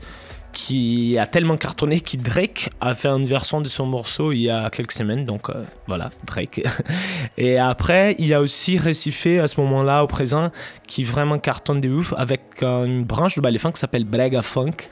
qui 0.52 1.18
a 1.18 1.26
tellement 1.26 1.56
cartonné 1.56 2.00
que 2.00 2.16
Drake 2.16 2.70
a 2.80 2.94
fait 2.94 3.08
une 3.08 3.24
version 3.24 3.60
de 3.60 3.68
son 3.68 3.86
morceau 3.86 4.32
il 4.32 4.42
y 4.42 4.50
a 4.50 4.70
quelques 4.70 4.92
semaines. 4.92 5.24
Donc 5.24 5.50
euh, 5.50 5.62
voilà, 5.86 6.10
Drake. 6.24 6.62
Et 7.38 7.58
après, 7.58 8.14
il 8.18 8.26
y 8.26 8.34
a 8.34 8.40
aussi 8.40 8.78
Récifé 8.78 9.38
à 9.38 9.48
ce 9.48 9.60
moment-là, 9.60 10.04
au 10.04 10.06
présent, 10.06 10.50
qui 10.86 11.04
vraiment 11.04 11.38
cartonne 11.38 11.80
de 11.80 11.88
ouf 11.88 12.14
avec 12.16 12.62
une 12.62 13.04
branche 13.04 13.36
de 13.36 13.40
ballet 13.40 13.58
funk 13.58 13.72
qui 13.72 13.80
s'appelle 13.80 14.04
Brega 14.04 14.42
Funk. 14.42 14.88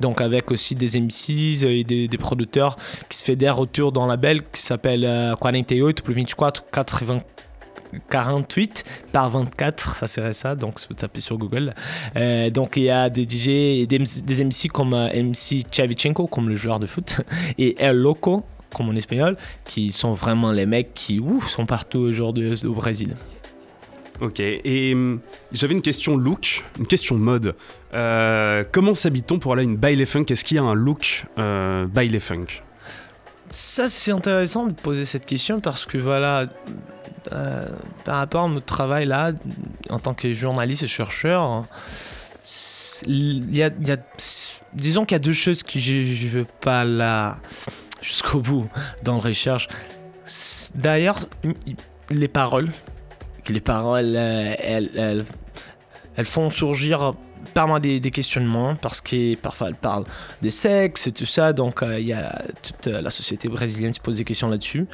Donc 0.00 0.20
avec 0.20 0.50
aussi 0.50 0.74
des 0.74 1.00
MCs 1.00 1.64
et 1.64 1.84
des, 1.84 2.18
producteurs 2.18 2.76
qui 3.08 3.18
se 3.18 3.24
fédèrent 3.24 3.58
autour 3.58 3.92
d'un 3.92 4.06
label 4.06 4.42
qui 4.42 4.60
s'appelle 4.60 5.02
48 5.40 6.02
plus 6.02 6.14
24 6.14 6.64
80 6.72 7.18
48 8.10 8.84
par 9.12 9.30
24, 9.30 9.96
ça 9.96 10.06
serait 10.06 10.32
ça, 10.32 10.54
donc 10.54 10.78
vous 10.88 10.94
tapez 10.94 11.20
sur 11.20 11.38
Google. 11.38 11.74
Euh, 12.16 12.50
donc 12.50 12.76
il 12.76 12.84
y 12.84 12.90
a 12.90 13.10
des 13.10 13.24
DJ, 13.24 13.48
et 13.48 13.86
des, 13.86 13.98
MC 13.98 14.68
comme 14.72 14.94
euh, 14.94 15.08
MC 15.14 15.64
Chavichenko, 15.70 16.26
comme 16.26 16.48
le 16.48 16.54
joueur 16.54 16.78
de 16.78 16.86
foot, 16.86 17.20
et 17.58 17.76
El 17.82 17.96
Loco, 17.96 18.44
comme 18.74 18.88
en 18.88 18.96
espagnol, 18.96 19.36
qui 19.64 19.92
sont 19.92 20.12
vraiment 20.12 20.52
les 20.52 20.66
mecs 20.66 20.94
qui 20.94 21.20
sont 21.48 21.66
partout 21.66 21.98
aujourd'hui 21.98 22.54
au 22.64 22.72
Brésil. 22.72 23.16
Ok, 24.20 24.38
et 24.38 24.92
hum, 24.94 25.20
j'avais 25.50 25.74
une 25.74 25.82
question 25.82 26.16
look, 26.16 26.62
une 26.78 26.86
question 26.86 27.16
mode. 27.16 27.56
Euh, 27.92 28.62
comment 28.70 28.94
s'habite-t-on 28.94 29.38
pour 29.38 29.52
aller 29.52 29.62
à 29.62 29.64
une 29.64 29.76
baile 29.76 30.06
funk 30.06 30.26
Est-ce 30.28 30.44
qu'il 30.44 30.56
y 30.56 30.60
a 30.60 30.62
un 30.62 30.74
look 30.74 31.24
baile 31.36 32.20
funk 32.20 32.62
Ça, 33.52 33.90
c'est 33.90 34.12
intéressant 34.12 34.66
de 34.66 34.72
poser 34.72 35.04
cette 35.04 35.26
question 35.26 35.60
parce 35.60 35.84
que 35.84 35.98
voilà, 35.98 36.46
euh, 37.32 37.68
par 38.02 38.16
rapport 38.16 38.44
à 38.44 38.48
notre 38.48 38.64
travail 38.64 39.04
là, 39.04 39.32
en 39.90 39.98
tant 39.98 40.14
que 40.14 40.32
journaliste 40.32 40.84
et 40.84 40.86
chercheur, 40.86 41.64
il 43.06 43.54
y 43.54 43.62
a, 43.62 43.70
disons 44.72 45.04
qu'il 45.04 45.14
y 45.14 45.16
a 45.16 45.18
deux 45.18 45.34
choses 45.34 45.62
que 45.62 45.78
je 45.78 45.92
ne 45.92 46.28
veux 46.30 46.46
pas 46.62 46.84
là 46.84 47.36
jusqu'au 48.00 48.40
bout 48.40 48.68
dans 49.02 49.16
la 49.16 49.22
recherche. 49.22 49.68
D'ailleurs, 50.74 51.20
les 52.08 52.28
paroles, 52.28 52.72
les 53.50 53.60
paroles, 53.60 54.14
euh, 54.16 54.54
elles, 54.58 55.26
elles, 56.16 56.24
font 56.24 56.48
surgir 56.48 57.12
par 57.52 57.68
moi 57.68 57.80
des, 57.80 58.00
questionnements 58.10 58.74
parce 58.76 59.00
que 59.00 59.36
parfois 59.36 59.68
elles 59.68 59.74
parlent 59.74 60.04
des 60.40 60.50
sexes 60.50 61.06
et 61.06 61.12
tout 61.12 61.26
ça, 61.26 61.52
donc 61.52 61.82
euh, 61.82 61.98
il 61.98 62.06
y 62.06 62.12
a 62.12 62.42
toute 62.62 62.86
la 62.86 63.10
société 63.10 63.48
brésilienne 63.48 63.92
qui 63.92 63.96
se 63.96 64.00
pose 64.00 64.18
des 64.18 64.24
questions 64.24 64.48
là-dessus. 64.48 64.86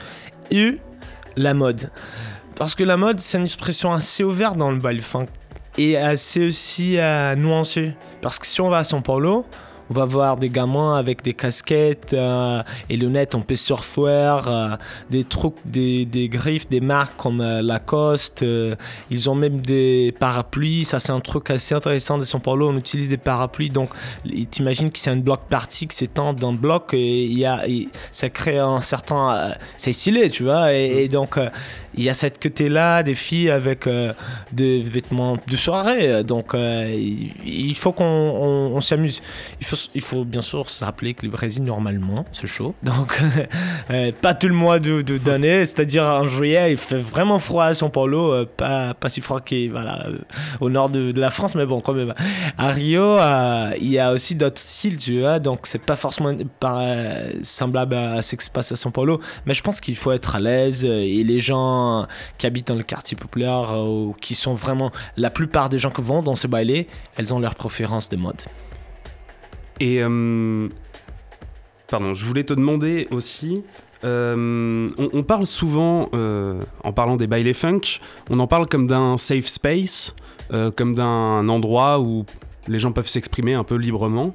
Et 0.51 0.79
la 1.37 1.55
mode. 1.55 1.91
Parce 2.57 2.75
que 2.75 2.85
la 2.85 2.97
mode, 2.97 3.21
c'est 3.21 3.39
une 3.39 3.45
expression 3.45 3.93
assez 3.93 4.25
ouverte 4.25 4.57
dans 4.57 4.71
le 4.71 4.79
bail 4.79 5.01
funk 5.01 5.27
et 5.77 5.97
assez 5.97 6.47
aussi 6.47 6.99
euh, 6.99 7.37
nuancée. 7.37 7.93
Parce 8.21 8.39
que 8.39 8.47
si 8.47 8.61
on 8.61 8.69
va 8.69 8.79
à 8.79 8.83
São 8.83 9.01
Paulo, 9.01 9.47
on 9.91 9.95
va 9.95 10.05
voir 10.05 10.37
des 10.37 10.51
gamins 10.51 10.97
avec 10.97 11.23
des 11.23 11.35
casquettes 11.35 12.13
euh, 12.13 12.63
et 12.91 12.97
lunettes 12.97 13.35
en 13.35 13.43
surfwear, 13.55 14.49
euh, 14.49 14.77
des 15.11 15.25
trucs, 15.25 15.55
des, 15.65 16.05
des, 16.05 16.29
griffes, 16.29 16.69
des 16.69 16.81
marques 16.81 17.17
comme 17.17 17.41
euh, 17.41 17.63
Lacoste. 17.63 18.45
ils 19.11 19.31
ont 19.31 19.35
même 19.35 19.61
des 19.61 20.15
parapluies. 20.19 20.85
Ça, 20.85 21.01
c'est 21.01 21.13
un 21.13 21.21
truc 21.21 21.51
assez 21.51 21.75
intéressant 21.75 22.19
de 22.19 22.25
São 22.25 22.41
Paulo. 22.41 22.69
On 22.69 22.77
utilise 22.77 23.09
des 23.09 23.17
parapluies. 23.17 23.71
Donc, 23.71 23.91
t'imagines 24.51 24.91
que 24.91 24.99
c'est 24.99 25.11
un 25.11 25.17
bloc 25.17 25.41
party 25.49 25.87
qui 25.87 25.97
s'étend 25.97 26.35
dans 26.35 26.53
le 26.53 26.59
bloc 26.59 26.93
et, 26.93 27.25
y 27.25 27.45
a, 27.47 27.65
ça 28.13 28.29
crée 28.29 28.59
un 28.59 28.81
certain. 28.81 29.55
c'est 29.77 29.93
stylé, 29.93 30.29
tu 30.31 30.45
vois. 30.45 30.73
Et, 30.73 31.09
donc, 31.09 31.39
il 31.95 32.05
y 32.05 32.11
a 32.11 32.15
cette 32.15 32.43
côté-là 32.43 33.03
des 33.03 33.15
filles 33.15 33.51
avec 33.51 33.89
des 34.53 34.83
vêtements 34.83 35.37
de 35.47 35.57
soirée. 35.57 36.23
Donc, 36.25 36.55
il 36.55 37.75
faut 37.75 37.93
qu'on 37.93 38.81
s'amuse. 38.81 39.21
Il 39.95 40.03
faut 40.03 40.25
bien 40.25 40.43
sûr 40.43 40.69
se 40.69 40.85
rappeler 40.85 41.15
que 41.15 41.25
le 41.25 41.33
Brésil, 41.33 41.65
normalement, 41.65 42.25
c'est 42.33 42.47
chaud. 42.47 42.75
Donc, 42.83 43.21
euh, 43.91 44.13
pas 44.21 44.35
tout 44.35 44.49
le 44.49 44.55
mois 44.55 44.79
d'année. 44.79 45.03
De, 45.03 45.19
d'année 45.19 45.67
C'est-à-dire, 45.67 46.05
en 46.05 46.27
juillet, 46.27 46.73
il 46.73 46.77
fait 46.77 46.99
vraiment 46.99 47.39
froid 47.39 47.65
à 47.65 47.73
São 47.73 47.91
Paulo. 47.91 48.33
Euh, 48.33 48.47
pas, 48.57 48.95
pas 48.95 49.09
si 49.09 49.21
froid 49.21 49.41
qu'au 49.41 49.57
voilà, 49.71 50.07
euh, 50.07 50.19
au 50.61 50.71
nord 50.71 50.89
de, 50.91 51.13
la 51.19 51.31
France, 51.31 51.55
mais 51.55 51.67
bon, 51.67 51.81
quand 51.81 51.95
même. 51.95 52.15
À 52.57 52.71
Rio, 52.71 53.19
il 53.81 53.89
y 53.89 53.99
a 53.99 54.13
aussi 54.13 54.35
d'autres 54.35 54.61
styles, 54.61 54.99
tu 54.99 55.21
vois. 55.21 55.39
Donc, 55.39 55.61
c'est 55.65 55.81
pas 55.81 55.97
forcément 55.97 56.35
semblable 57.43 57.95
à 57.95 58.23
ce 58.23 58.37
qui 58.37 58.45
se 58.45 58.51
passe 58.51 58.73
à 58.73 58.77
São 58.77 58.91
Paulo. 58.91 59.21
Mais 59.47 59.55
je 59.55 59.63
pense 59.63 59.81
qu'il 59.81 59.97
faut 59.97 60.13
être 60.13 60.37
à 60.37 60.41
l'aise. 60.41 60.85
Et 60.85 61.25
les 61.25 61.41
gens 61.41 61.88
qui 62.39 62.47
habitent 62.47 62.69
dans 62.69 62.75
le 62.75 62.83
quartier 62.83 63.17
populaire, 63.17 63.73
ou 63.79 64.15
qui 64.21 64.35
sont 64.35 64.55
vraiment. 64.55 64.91
La 65.17 65.31
plupart 65.31 65.69
des 65.69 65.79
gens 65.79 65.91
qui 65.91 66.03
vont 66.03 66.23
dans 66.23 66.37
ce 66.37 66.47
bailé, 66.47 66.87
elles 67.17 67.33
ont 67.35 67.39
leur 67.39 67.55
préférence 67.55 68.09
de 68.09 68.17
mode. 68.17 68.41
Et 69.81 70.03
euh, 70.03 70.69
pardon, 71.89 72.15
je 72.15 72.25
voulais 72.25 72.45
te 72.45 72.53
demander 72.53 73.09
aussi. 73.11 73.63
Euh, 74.05 74.91
on, 74.97 75.23
parle 75.25 75.45
souvent, 75.45 76.09
euh, 76.15 76.61
en 76.85 76.93
parlant 76.93 77.17
des 77.17 77.27
baile 77.27 77.53
funk, 77.53 77.81
on 78.31 78.39
en 78.39 78.47
parle 78.47 78.69
comme 78.69 78.87
d'un 78.87 79.19
safe 79.19 79.47
space, 79.47 80.15
comme 80.77 80.95
d'un 80.95 81.49
endroit 81.49 82.01
où 82.01 82.25
les 82.69 82.79
gens 82.79 82.93
peuvent 82.93 83.09
s'exprimer 83.09 83.55
un 83.55 83.65
peu 83.65 83.75
librement. 83.77 84.35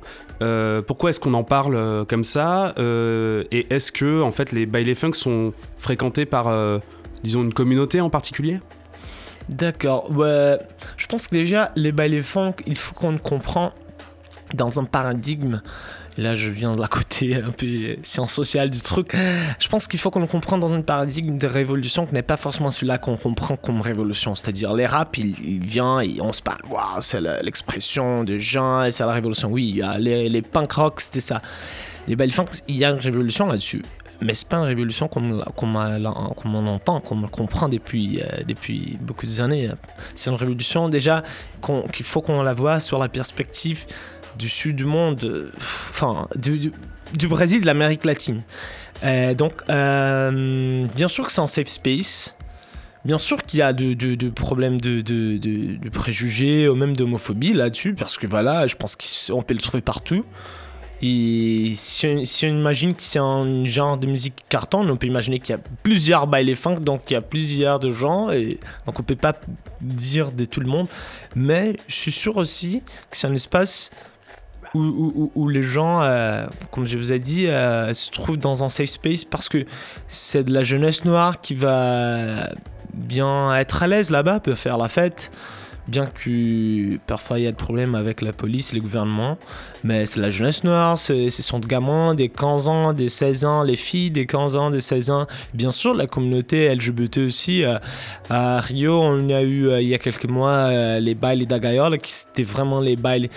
pourquoi 0.88 1.10
est-ce 1.10 1.20
qu'on 1.20 1.34
en 1.34 1.44
parle 1.44 2.06
comme 2.08 2.24
ça 2.24 2.74
Et 2.78 3.68
est-ce 3.70 3.92
que 3.92 4.22
en 4.22 4.32
fait 4.32 4.52
les 4.52 4.66
baile 4.66 4.94
funk 4.96 5.14
sont 5.14 5.54
fréquentés 5.78 6.26
par, 6.26 6.52
disons, 7.24 7.44
une 7.44 7.54
communauté 7.54 8.02
en 8.02 8.10
particulier? 8.10 8.60
D'accord. 9.50 10.10
je 10.10 11.06
pense 11.08 11.28
que 11.28 11.36
déjà 11.36 11.72
les 11.76 11.92
baile 11.92 12.24
funk, 12.24 12.56
il 12.66 12.78
faut 12.78 12.94
qu'on 12.94 13.18
comprenne 13.18 13.72
dans 14.54 14.80
un 14.80 14.86
paradigme, 14.86 15.62
là 16.18 16.36
je 16.36 16.50
viens 16.50 16.72
de 16.72 16.80
la 16.80 16.88
côté 16.88 17.36
un 17.36 17.52
peu 17.52 17.98
science 18.04 18.32
sociale 18.32 18.70
du 18.70 18.82
truc, 18.82 19.16
je 19.60 19.68
pense 19.68 19.88
qu'il 19.88 20.00
faut 20.00 20.12
qu'on 20.12 20.22
le 20.22 20.28
comprenne 20.28 20.60
dans 20.60 20.74
un 20.74 20.82
paradigme 20.82 21.38
de 21.38 21.48
révolution 21.48 22.06
qui 22.06 22.14
n'est 22.14 22.22
pas 22.22 22.38
forcément 22.38 22.72
celui-là 22.72 23.00
qu'on 23.00 23.18
comprend 23.18 23.58
comme 23.58 23.82
révolution. 23.82 24.36
C'est-à-dire 24.36 24.74
les 24.74 24.86
rap, 24.86 25.18
il, 25.18 25.60
vient 25.60 26.00
et 26.00 26.22
on 26.22 26.32
se 26.32 26.42
parle, 26.42 26.62
waouh, 26.70 27.02
c'est 27.02 27.22
l'expression 27.44 28.24
des 28.24 28.40
gens 28.40 28.84
et 28.84 28.92
c'est 28.92 29.06
la 29.06 29.14
révolution. 29.14 29.50
Oui, 29.50 29.82
les, 30.00 30.30
les 30.30 30.42
punk 30.42 30.72
rock, 30.74 31.02
c'était 31.02 31.20
ça. 31.20 31.42
Les 32.08 32.16
belles 32.16 32.32
funk, 32.32 32.46
il 32.68 32.76
y 32.76 32.86
a 32.86 32.90
une 32.90 33.00
révolution 33.00 33.48
là-dessus. 33.48 33.82
Mais 34.22 34.34
c'est 34.34 34.48
pas 34.48 34.58
une 34.58 34.64
révolution 34.66 35.08
comme, 35.08 35.44
comme, 35.58 35.76
on 35.76 36.68
entend, 36.68 37.02
comme 37.02 37.26
on 37.26 37.28
comprend 37.28 37.68
depuis, 37.68 38.22
euh, 38.22 38.44
depuis 38.48 38.98
beaucoup 39.02 39.26
d'années. 39.26 39.70
C'est 40.16 40.30
une 40.30 40.36
révolution 40.38 40.88
déjà 40.90 41.24
qu'il 41.92 42.06
faut 42.06 42.22
qu'on 42.22 42.42
la 42.42 42.54
voit 42.54 42.80
sur 42.80 43.00
la 43.00 43.10
perspective 43.10 43.86
du 44.38 44.48
sud 44.50 44.78
du 44.78 44.86
monde, 44.86 45.52
enfin, 45.58 46.28
du, 46.36 46.72
du, 47.18 47.28
Brésil, 47.28 47.62
de 47.62 47.66
l'Amérique 47.66 48.06
latine. 48.06 48.42
Euh, 49.04 49.34
donc, 49.34 49.54
euh, 49.70 50.88
bien 50.96 51.08
sûr 51.08 51.26
que 51.26 51.32
c'est 51.32 51.42
un 51.42 51.48
safe 51.48 51.68
space. 51.68 52.36
Bien 53.06 53.20
sûr 53.20 53.44
qu'il 53.44 53.60
y 53.60 53.62
a 53.62 53.74
de, 53.74 53.94
de- 53.94 54.16
de 54.16 54.30
problèmes 54.30 54.80
de- 54.80 55.02
de 55.02 55.90
préjugés 55.90 56.70
ou 56.70 56.76
même 56.76 56.96
d'homophobie 56.96 57.52
là-dessus, 57.54 57.94
parce 57.96 58.18
que 58.18 58.26
voilà, 58.28 58.66
je 58.66 58.76
pense 58.76 58.96
qu'on 58.96 59.44
peut 59.44 59.54
le 59.54 59.60
trouver 59.60 59.82
partout. 59.82 60.24
Et 61.06 61.74
si 61.76 62.08
on, 62.08 62.48
imagine 62.48 62.94
que 62.94 63.04
c'est 63.04 63.20
un 63.20 63.66
genre 63.66 63.98
de 63.98 64.08
musique 64.08 64.46
carton, 64.48 64.88
on 64.88 64.96
peut 64.96 65.08
imaginer 65.08 65.40
qu'il 65.40 65.54
y 65.54 65.60
a 65.60 65.62
plusieurs 65.84 66.28
baile 66.28 66.56
funk, 66.56 66.76
donc 66.76 67.02
il 67.10 67.14
y 67.14 67.16
a 67.18 67.22
plusieurs 67.22 67.82
de 67.82 67.90
gens, 67.90 68.32
et 68.32 68.58
donc 68.86 69.02
on 69.02 69.04
peut 69.04 69.18
pas 69.18 69.36
dire 69.82 70.32
de 70.32 70.46
tout 70.46 70.62
le 70.62 70.68
monde. 70.68 70.88
Mais 71.36 71.76
je 71.90 71.96
suis 71.96 72.14
sûr 72.14 72.38
aussi 72.38 72.82
que 73.12 73.18
c'est 73.18 73.28
un 73.28 73.34
espace 73.34 73.92
où 74.74 75.50
les 75.50 75.62
gens, 75.62 76.02
euh, 76.02 76.48
comme 76.72 76.88
je 76.88 76.98
vous 76.98 77.12
ai 77.12 77.20
dit, 77.20 77.48
euh, 77.48 77.94
se 77.94 78.10
trouvent 78.10 78.38
dans 78.38 78.64
un 78.64 78.70
safe 78.70 78.90
space 78.90 79.26
parce 79.26 79.50
que 79.50 79.66
c'est 80.08 80.46
de 80.46 80.54
la 80.54 80.64
jeunesse 80.64 81.06
noire 81.06 81.42
qui 81.42 81.54
va 81.54 82.50
bien 82.94 83.56
être 83.58 83.84
à 83.84 83.88
l'aise 83.88 84.10
là-bas, 84.10 84.40
peut 84.40 84.56
faire 84.56 84.78
la 84.78 84.88
fête. 84.88 85.32
Bien 85.88 86.06
que 86.06 86.96
parfois 87.08 87.40
il 87.40 87.44
y 87.44 87.48
a 87.48 87.52
des 87.52 87.58
problèmes 87.58 87.94
avec 87.94 88.22
la 88.22 88.32
police 88.32 88.72
et 88.72 88.76
le 88.78 88.82
gouvernement, 88.82 89.38
mais 89.84 90.06
c'est 90.06 90.22
la 90.22 90.30
jeunesse 90.30 90.64
noire, 90.64 90.98
c'est- 90.98 91.30
ce 91.30 91.42
sont 91.42 91.60
des 91.60 91.68
gamins, 91.68 92.14
des 92.16 92.30
15 92.30 92.70
ans, 92.70 92.94
des 92.94 93.10
16 93.10 93.44
ans, 93.44 93.64
les 93.64 93.76
filles 93.76 94.10
des 94.10 94.26
15 94.26 94.56
ans, 94.56 94.70
des 94.70 94.80
16 94.80 95.10
ans. 95.10 95.28
Bien 95.54 95.72
sûr, 95.72 95.94
la 95.94 96.08
communauté 96.08 96.66
LGBT 96.74 97.18
aussi. 97.28 97.64
euh, 97.66 97.78
à 98.30 98.62
Rio, 98.62 98.98
on 99.02 99.30
a 99.30 99.42
eu 99.42 99.68
euh, 99.68 99.82
il 99.82 99.90
y 99.90 99.94
a 99.94 99.98
quelques 99.98 100.26
mois 100.26 100.52
euh, 100.52 101.00
les 101.02 101.16
bails 101.16 101.46
d'Agayola, 101.46 101.98
qui 101.98 102.14
c'était 102.14 102.44
vraiment 102.44 102.80
les 102.80 102.96
bails 102.96 103.30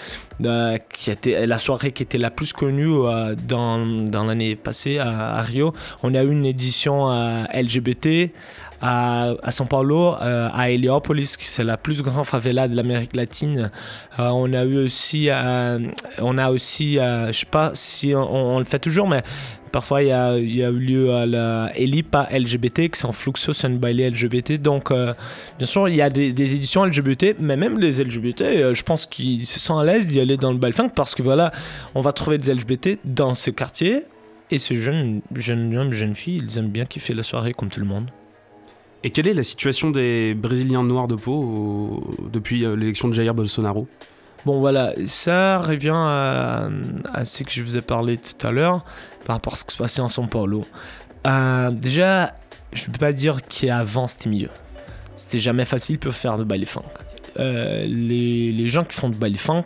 euh, 0.44 0.76
qui 0.92 1.10
était 1.10 1.46
la 1.46 1.58
soirée 1.58 1.90
qui 1.92 2.02
était 2.04 2.18
la 2.18 2.30
plus 2.30 2.52
connue 2.52 2.94
dans, 3.48 4.04
dans 4.04 4.24
l'année 4.24 4.54
passée 4.54 4.98
à, 4.98 5.40
Rio. 5.42 5.72
On 6.04 6.14
a 6.14 6.22
eu 6.22 6.30
une 6.30 6.46
édition 6.46 7.08
LGBT 7.52 8.30
à, 8.80 9.50
São 9.50 9.66
Paulo, 9.66 10.14
euh, 10.20 10.48
à 10.52 10.70
Heliópolis, 10.70 11.36
qui 11.36 11.46
c'est 11.46 11.64
la 11.64 11.76
plus 11.76 12.02
grande 12.02 12.26
favela 12.26 12.68
de 12.68 12.76
l'Amérique 12.76 13.14
latine. 13.14 13.70
Euh, 14.18 14.28
on 14.28 14.52
a 14.52 14.64
eu 14.64 14.84
aussi, 14.84 15.28
euh, 15.30 15.78
on 16.18 16.38
a 16.38 16.50
aussi, 16.50 16.94
je 16.96 17.32
sais 17.32 17.46
pas 17.46 17.70
si 17.74 18.12
on, 18.14 18.58
le 18.58 18.64
fait 18.64 18.78
toujours, 18.78 19.08
mais 19.08 19.22
parfois 19.72 20.02
il 20.02 20.08
y 20.08 20.12
a, 20.12 20.38
y 20.38 20.62
a 20.62 20.68
eu 20.68 20.78
lieu 20.78 21.12
à 21.12 21.26
la 21.26 21.70
Elipa 21.76 22.28
LGBT, 22.32 22.88
qui 22.90 23.06
en 23.06 23.12
Fluxo, 23.12 23.52
baile 23.70 24.10
LGBT. 24.10 24.60
Donc, 24.60 24.92
bien 24.92 25.66
sûr, 25.66 25.88
il 25.88 25.96
y 25.96 26.02
a 26.02 26.10
des, 26.10 26.28
éditions 26.28 26.84
LGBT, 26.84 27.36
mais 27.38 27.56
même 27.56 27.78
les 27.78 28.02
LGBT, 28.02 28.72
je 28.74 28.82
pense 28.82 29.06
qu'ils 29.06 29.46
se 29.46 29.58
sentent 29.58 29.82
à 29.82 29.84
l'aise 29.84 30.06
d'y 30.06 30.20
aller 30.20 30.36
dans 30.36 30.52
le 30.52 30.58
Balfunk 30.58 30.92
parce 30.94 31.14
que 31.14 31.22
voilà, 31.22 31.52
on 31.94 32.00
va 32.00 32.12
trouver 32.12 32.38
des 32.38 32.52
LGBT 32.52 32.98
dans 33.04 33.34
ce 33.34 33.50
quartier. 33.50 34.02
Et 34.48 34.60
ces 34.60 34.76
jeunes, 34.76 35.22
jeunes 35.34 35.76
hommes, 35.76 35.90
jeunes 35.90 36.14
filles, 36.14 36.40
ils 36.44 36.58
aiment 36.58 36.68
bien 36.68 36.84
kiffer 36.84 37.14
la 37.14 37.24
soirée 37.24 37.52
comme 37.52 37.68
tout 37.68 37.80
le 37.80 37.86
monde. 37.86 38.10
Et 39.06 39.10
quelle 39.10 39.28
est 39.28 39.34
la 39.34 39.44
situation 39.44 39.92
des 39.92 40.34
Brésiliens 40.34 40.82
noirs 40.82 41.06
de 41.06 41.14
peau 41.14 41.32
au- 41.32 42.28
depuis 42.32 42.64
euh, 42.64 42.74
l'élection 42.74 43.06
de 43.06 43.12
Jair 43.12 43.32
Bolsonaro? 43.34 43.86
Bon 44.44 44.58
voilà, 44.58 44.94
ça 45.06 45.58
revient 45.58 45.92
à, 45.94 46.68
à 47.14 47.24
ce 47.24 47.44
que 47.44 47.52
je 47.52 47.62
vous 47.62 47.76
ai 47.76 47.82
parlé 47.82 48.16
tout 48.16 48.44
à 48.44 48.50
l'heure 48.50 48.84
par 49.24 49.36
rapport 49.36 49.52
à 49.52 49.56
ce 49.56 49.64
qui 49.64 49.74
se 49.76 49.78
passait 49.78 50.00
en 50.00 50.08
São 50.08 50.28
Paulo. 50.28 50.64
Euh, 51.24 51.70
déjà, 51.70 52.34
je 52.72 52.82
ne 52.88 52.92
peux 52.92 52.98
pas 52.98 53.12
dire 53.12 53.36
qu'avant 53.46 54.08
c'était 54.08 54.28
mieux. 54.28 54.50
C'était 55.14 55.38
jamais 55.38 55.64
facile 55.64 56.00
pour 56.00 56.12
faire 56.12 56.36
de 56.36 56.42
baile 56.42 56.66
funk. 56.66 56.82
Euh, 57.38 57.86
les, 57.86 58.68
gens 58.68 58.84
qui 58.84 58.96
font 58.96 59.08
baile 59.08 59.36
funk, 59.36 59.64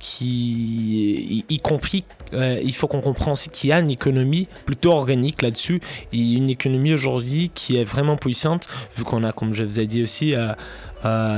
qui, 0.00 1.44
y, 1.48 1.58
compris, 1.60 2.04
euh, 2.32 2.60
il 2.62 2.74
faut 2.74 2.88
qu'on 2.88 3.00
comprenne 3.00 3.32
aussi 3.32 3.50
qu'il 3.50 3.70
y 3.70 3.72
a 3.72 3.78
une 3.78 3.90
économie 3.90 4.48
plutôt 4.66 4.90
organique 4.90 5.42
là-dessus. 5.42 5.80
A 6.12 6.16
une 6.16 6.50
économie 6.50 6.92
aujourd'hui 6.92 7.50
qui 7.54 7.76
est 7.76 7.84
vraiment 7.84 8.16
puissante, 8.16 8.66
vu 8.96 9.04
qu'on 9.04 9.22
a, 9.22 9.32
comme 9.32 9.54
je 9.54 9.62
vous 9.62 9.78
ai 9.78 9.86
dit 9.86 10.02
aussi, 10.02 10.34
euh, 10.34 10.54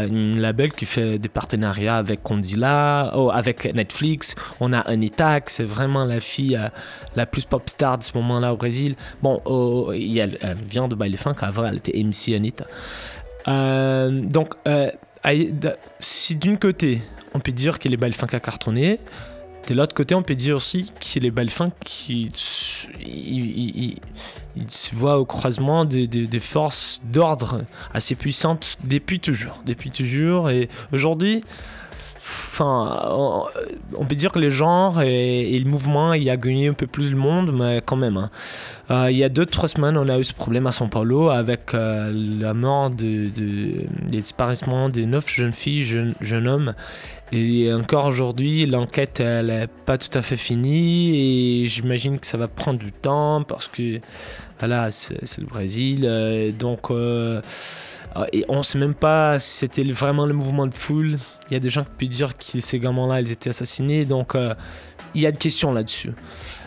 une 0.07 0.41
label 0.41 0.73
qui 0.73 0.87
fait 0.87 1.19
des 1.19 1.29
partenariats 1.29 1.97
avec 1.97 2.23
Condzilla, 2.23 3.13
oh, 3.15 3.31
avec 3.31 3.73
Netflix. 3.75 4.35
On 4.61 4.73
a 4.73 4.79
Anita, 4.79 5.41
c'est 5.47 5.65
vraiment 5.65 6.05
la 6.05 6.21
fille 6.21 6.59
la 7.17 7.27
plus 7.27 7.45
pop 7.45 7.69
star 7.69 7.99
de 7.99 8.03
ce 8.03 8.17
moment-là 8.17 8.55
au 8.55 8.57
Brésil. 8.57 8.95
Bon, 9.23 9.43
oh, 9.45 9.93
elle 9.93 10.39
vient 10.69 10.89
de 10.89 10.95
baile 10.95 11.17
funk, 11.19 11.37
avant 11.43 11.67
elle 11.67 11.77
était 11.77 12.03
MC 12.03 12.35
Anita. 12.35 12.65
Donc, 13.47 14.55
si 16.01 16.37
d'une 16.37 16.59
côté, 16.59 17.01
on 17.35 17.41
peut 17.41 17.53
dire 17.53 17.79
que 17.79 17.89
les 17.89 17.97
baile 17.97 18.15
funk 18.15 18.29
a 18.33 18.41
cartonné, 18.41 18.99
de 19.69 19.75
l'autre 19.75 19.95
côté, 19.95 20.15
on 20.15 20.23
peut 20.23 20.35
dire 20.37 20.57
aussi 20.57 20.91
que 21.01 21.21
les 21.21 21.31
baile 21.31 21.51
funk, 21.51 21.73
qui, 21.85 22.31
se 22.35 22.87
voient 24.95 25.19
au 25.19 25.25
croisement 25.25 25.85
des, 25.85 26.07
des- 26.07 26.27
des 26.27 26.41
forces 26.41 27.01
d'ordre 27.05 27.63
assez 27.93 28.15
puissantes 28.15 28.77
depuis 28.85 29.21
toujours. 29.21 29.61
Depuis 29.65 29.91
toujours. 29.91 30.51
Et 30.51 30.69
aujourd'hui, 30.93 31.43
enfin, 32.25 33.09
on, 33.97 34.05
peut 34.07 34.15
dire 34.15 34.33
que 34.33 34.39
les 34.39 34.51
genres 34.51 35.03
et, 35.03 35.59
le 35.59 35.69
mouvement, 35.69 36.15
il 36.15 36.29
a 36.31 36.37
gagné 36.37 36.69
un 36.69 36.73
peu 36.73 36.87
plus 36.87 37.11
le 37.11 37.17
monde, 37.17 37.53
mais 37.53 37.83
quand 37.85 37.97
même. 37.97 38.17
hein. 38.17 38.31
Euh, 38.91 39.11
il 39.11 39.17
y 39.17 39.25
a 39.25 39.29
deux, 39.29 39.47
trois 39.47 39.69
semaines, 39.69 39.97
on 39.97 40.09
a 40.09 40.19
eu 40.19 40.25
ce 40.25 40.35
problème 40.35 40.67
à 40.67 40.71
São 40.71 40.89
Paulo 40.89 41.31
avec 41.31 41.75
euh, 41.75 42.13
la 42.41 42.55
mort 42.55 42.91
de, 42.91 43.29
de, 43.29 43.87
des 44.09 44.21
disparitions 44.21 44.89
de 44.89 45.03
neuf 45.03 45.31
jeunes 45.31 45.53
filles, 45.53 45.85
jeunes, 45.85 46.15
jeunes 46.21 46.49
hommes. 46.49 46.75
Et 47.33 47.73
encore 47.73 48.07
aujourd'hui, 48.07 48.67
l'enquête, 48.67 49.21
elle 49.21 49.47
n'est 49.47 49.67
pas 49.67 49.99
tout 49.99 50.17
à 50.17 50.23
fait 50.23 50.37
finie 50.37 51.63
et 51.63 51.67
j'imagine 51.67 52.19
que 52.19 52.27
ça 52.27 52.37
va 52.37 52.49
prendre 52.49 52.79
du 52.79 52.93
temps 52.93 53.43
parce 53.43 53.69
que, 53.69 54.01
voilà, 54.59 54.91
c'est 54.91 55.39
le 55.39 55.47
Brésil. 55.47 56.05
euh, 56.05 56.53
donc, 56.53 56.91
et 58.33 58.45
on 58.49 58.63
sait 58.63 58.79
même 58.79 58.95
pas 58.95 59.39
si 59.39 59.59
c'était 59.59 59.83
vraiment 59.85 60.27
le 60.27 60.35
mouvement 60.35 60.67
de 60.67 60.75
foule. 60.75 61.19
Il 61.51 61.55
y 61.55 61.57
a 61.57 61.61
des 61.61 61.71
gens 61.71 61.85
qui 61.85 61.91
peuvent 61.99 62.09
dire 62.09 62.37
que 62.37 62.61
ces 62.61 62.79
gamins-là, 62.79 63.21
ils 63.21 63.31
étaient 63.31 63.51
assassinés. 63.51 64.05
Donc, 64.05 64.35
euh, 64.35 64.55
il 65.15 65.21
y 65.21 65.27
a 65.27 65.33
des 65.33 65.39
questions 65.39 65.73
là-dessus. 65.73 66.13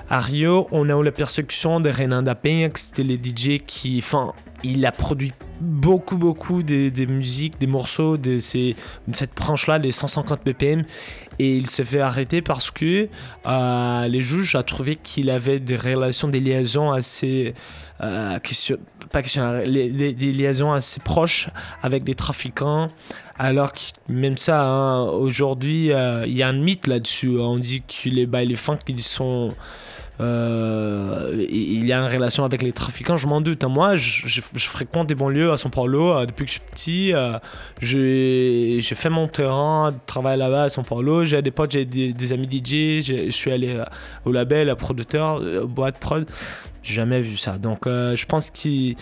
À 0.10 0.22
Rio, 0.22 0.68
on 0.72 0.90
a 0.90 0.98
eu 0.98 1.04
la 1.04 1.12
persécution 1.12 1.80
de 1.80 1.90
Renan 1.90 2.22
da 2.22 2.36
Penha, 2.36 2.70
qui 2.70 2.82
c'était 2.82 3.04
le 3.04 3.16
DJ 3.16 3.60
qui, 3.66 4.00
enfin, 4.02 4.32
il 4.64 4.86
a 4.86 4.92
produit 4.92 5.34
beaucoup, 5.60 6.18
beaucoup 6.18 6.64
de, 6.64 6.90
de 6.90 7.06
musique, 7.06 7.60
des 7.60 7.68
morceaux 7.68 8.18
de, 8.18 8.36
de 8.36 9.16
cette 9.16 9.36
branche-là, 9.36 9.80
les 9.80 9.92
150 9.92 10.46
BPM. 10.46 10.86
Et 11.40 11.56
il 11.56 11.68
s'est 11.68 11.84
fait 11.84 12.02
arrêter 12.02 12.42
parce 12.42 12.72
que 12.72 13.10
euh, 13.46 14.08
les 14.08 14.22
juges 14.22 14.56
ont 14.56 14.64
trouvé 14.64 14.96
qu'il 14.96 15.30
avait 15.30 15.60
des 15.60 15.78
relations, 15.78 16.28
des 16.28 16.40
liaisons 16.40 16.92
assez. 16.92 17.54
euh, 18.02 18.40
question, 18.40 18.78
pas 19.12 19.22
question, 19.22 19.62
des 19.64 20.14
liaisons 20.34 20.72
assez 20.72 21.00
proches 21.00 21.50
avec 21.82 22.04
des 22.04 22.16
trafiquants. 22.16 22.90
Alors 23.40 23.74
que 23.74 23.82
même 24.10 24.38
ça, 24.38 24.64
hein, 24.64 25.04
aujourd'hui, 25.04 25.92
euh, 25.92 26.26
il 26.26 26.34
y 26.36 26.42
a 26.42 26.48
un 26.48 26.54
mythe 26.54 26.88
là-dessus. 26.88 27.38
On 27.38 27.58
dit 27.58 27.82
que 27.82 28.10
les 28.10 28.26
bails 28.26 28.56
funk, 28.56 28.80
ils 28.88 29.02
sont. 29.02 29.54
Euh, 30.20 31.46
il 31.50 31.86
y 31.86 31.94
a 31.94 32.00
une 32.00 32.12
relation 32.12 32.44
avec 32.44 32.64
les 32.64 32.72
trafiquants, 32.72 33.18
je 33.18 33.28
m'en 33.28 33.42
doute. 33.42 33.64
hein. 33.64 33.70
Moi, 33.70 33.96
je, 33.96 34.42
fréquente 34.42 35.08
des 35.08 35.16
banlieues 35.16 35.52
à 35.52 35.56
São 35.56 35.70
Paulo 35.70 36.14
euh, 36.14 36.26
depuis 36.26 36.46
que 36.46 36.52
je 36.52 36.60
suis 36.60 36.70
petit. 36.72 37.14
euh, 37.14 37.38
j'ai 37.82 38.82
fait 38.82 39.10
mon 39.10 39.28
terrain 39.28 39.92
de 39.92 39.98
travail 40.06 40.38
là-bas 40.38 40.64
à 40.64 40.68
São 40.70 40.84
Paulo. 40.84 41.26
J'ai 41.26 41.42
des 41.42 41.52
potes, 41.52 41.72
j'ai 41.72 41.86
des, 41.86 42.34
amis 42.34 42.48
DJ. 42.48 43.06
Je 43.06 43.32
suis 43.32 43.52
allé 43.52 43.76
euh, 43.76 43.86
au 44.26 44.32
label, 44.32 44.70
à 44.70 44.76
producteur, 44.76 45.42
boîte 45.68 46.00
prod. 46.00 46.26
J'ai 46.82 46.96
jamais 46.96 47.22
vu 47.22 47.38
ça. 47.38 47.58
Donc, 47.58 47.82
je 47.86 48.26
pense 48.26 48.50
que 48.50 48.94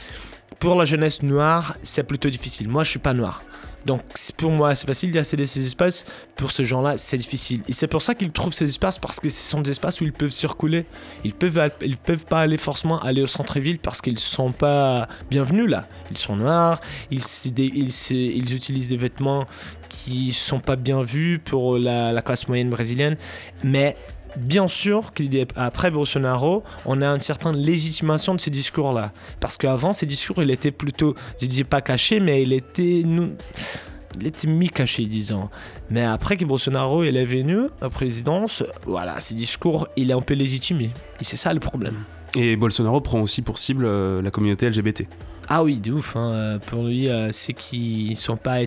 pour 0.59 0.75
la 0.75 0.85
jeunesse 0.85 1.21
noire, 1.21 1.75
c'est 1.81 2.03
plutôt 2.03 2.29
difficile. 2.29 2.67
Moi, 2.67 2.83
je 2.83 2.89
suis 2.89 2.99
pas 2.99 3.13
noir. 3.13 3.41
Donc, 3.85 4.01
pour 4.37 4.51
moi, 4.51 4.73
c'est 4.75 4.87
facile 4.87 5.11
d'accéder 5.11 5.43
à 5.43 5.45
ces 5.45 5.65
espaces. 5.65 6.05
Pour 6.35 6.51
ces 6.51 6.65
gens-là, 6.65 6.97
c'est 6.97 7.17
difficile. 7.17 7.61
Et 7.67 7.73
c'est 7.73 7.87
pour 7.87 8.01
ça 8.01 8.15
qu'ils 8.15 8.31
trouvent 8.31 8.53
ces 8.53 8.65
espaces 8.65 8.97
parce 8.97 9.19
que 9.19 9.29
ce 9.29 9.39
sont 9.49 9.61
des 9.61 9.69
espaces 9.71 10.01
où 10.01 10.05
ils 10.05 10.11
peuvent 10.13 10.31
circuler. 10.31 10.85
Ils 11.23 11.33
peuvent, 11.33 11.71
ils 11.81 11.97
peuvent 11.97 12.25
pas 12.25 12.41
aller 12.41 12.57
forcément 12.57 12.99
aller 13.01 13.21
au 13.21 13.27
centre-ville 13.27 13.77
parce 13.79 14.01
qu'ils 14.01 14.17
sont 14.19 14.51
pas 14.51 15.07
bienvenus 15.29 15.69
là. 15.69 15.87
Ils 16.09 16.17
sont 16.17 16.35
noirs. 16.35 16.81
Ils, 17.11 17.21
ils, 17.57 17.91
se- 17.91 18.13
ils 18.13 18.53
utilisent 18.55 18.89
des 18.89 18.97
vêtements 18.97 19.45
qui 19.89 20.33
sont 20.33 20.59
pas 20.59 20.75
bien 20.75 21.01
vus 21.03 21.39
pour 21.39 21.77
la 21.77 22.21
classe 22.23 22.47
moyenne 22.47 22.69
brésilienne. 22.71 23.17
Mais 23.63 23.95
bien 24.37 24.67
sûr 24.67 25.11
qu'après 25.13 25.91
Bolsonaro, 25.91 26.63
on 26.85 27.01
a 27.01 27.07
une 27.07 27.21
certaine 27.21 27.55
légitimation 27.57 28.35
de 28.35 28.41
ces 28.41 28.49
discours-là. 28.51 29.11
Parce 29.39 29.57
qu'avant, 29.57 29.93
ces 29.93 30.05
discours, 30.05 30.41
il 30.43 30.51
était 30.51 30.71
plutôt, 30.71 31.15
je 31.41 31.45
disais 31.45 31.63
pas 31.63 31.81
caché, 31.81 32.19
mais 32.19 32.41
il 32.41 32.53
était, 32.53 33.01
il 33.01 34.27
était 34.27 34.47
mi-caché, 34.47 35.05
disons. 35.05 35.49
Mais 35.89 36.03
après 36.03 36.37
que 36.37 36.45
Bolsonaro 36.45 37.03
il 37.03 37.17
est 37.17 37.25
venu 37.25 37.65
à 37.81 37.85
la 37.85 37.89
présidence, 37.89 38.63
voilà, 38.85 39.19
ces 39.19 39.35
discours, 39.35 39.87
il 39.97 40.09
est 40.09 40.13
un 40.13 40.21
peu 40.21 40.33
légitimé. 40.33 40.91
Et 41.19 41.23
c'est 41.23 41.37
ça 41.37 41.53
le 41.53 41.59
problème. 41.59 41.95
Et 42.37 42.55
Bolsonaro 42.57 42.99
prend 43.01 43.21
aussi 43.21 43.41
pour 43.41 43.57
cible 43.59 43.85
euh, 43.85 44.21
la 44.21 44.29
communauté 44.31 44.69
LGBT. 44.69 45.07
Ah 45.47 45.63
oui, 45.63 45.77
de 45.77 45.91
ouf. 45.93 46.15
hein. 46.15 46.31
Euh, 46.31 46.59
Pour 46.59 46.83
lui, 46.83 47.07
euh, 47.09 47.31
ceux 47.31 47.53
qui 47.53 48.07
ne 48.09 48.15
sont 48.15 48.35
pas 48.35 48.57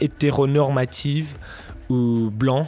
hétéronormatifs 0.00 1.34
ou 1.88 2.30
blancs, 2.32 2.66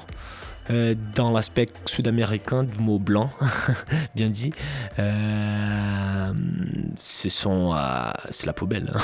euh, 0.70 0.94
dans 1.14 1.32
l'aspect 1.32 1.68
sud-américain 1.86 2.62
du 2.62 2.78
mot 2.78 2.98
blanc, 2.98 3.30
bien 4.14 4.28
dit. 4.28 4.52
Euh, 4.98 6.32
ce 6.96 7.28
sont, 7.28 7.72
euh, 7.74 8.10
c'est 8.30 8.46
la 8.46 8.52
poubelle. 8.52 8.90
Hein. 8.94 9.00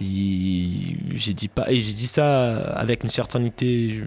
J'ai 0.00 1.34
dit 1.34 1.48
pas, 1.48 1.70
et 1.70 1.80
j'ai 1.80 1.92
dit 1.92 2.06
ça 2.06 2.56
avec 2.74 3.02
une 3.04 3.10
certainité 3.10 4.02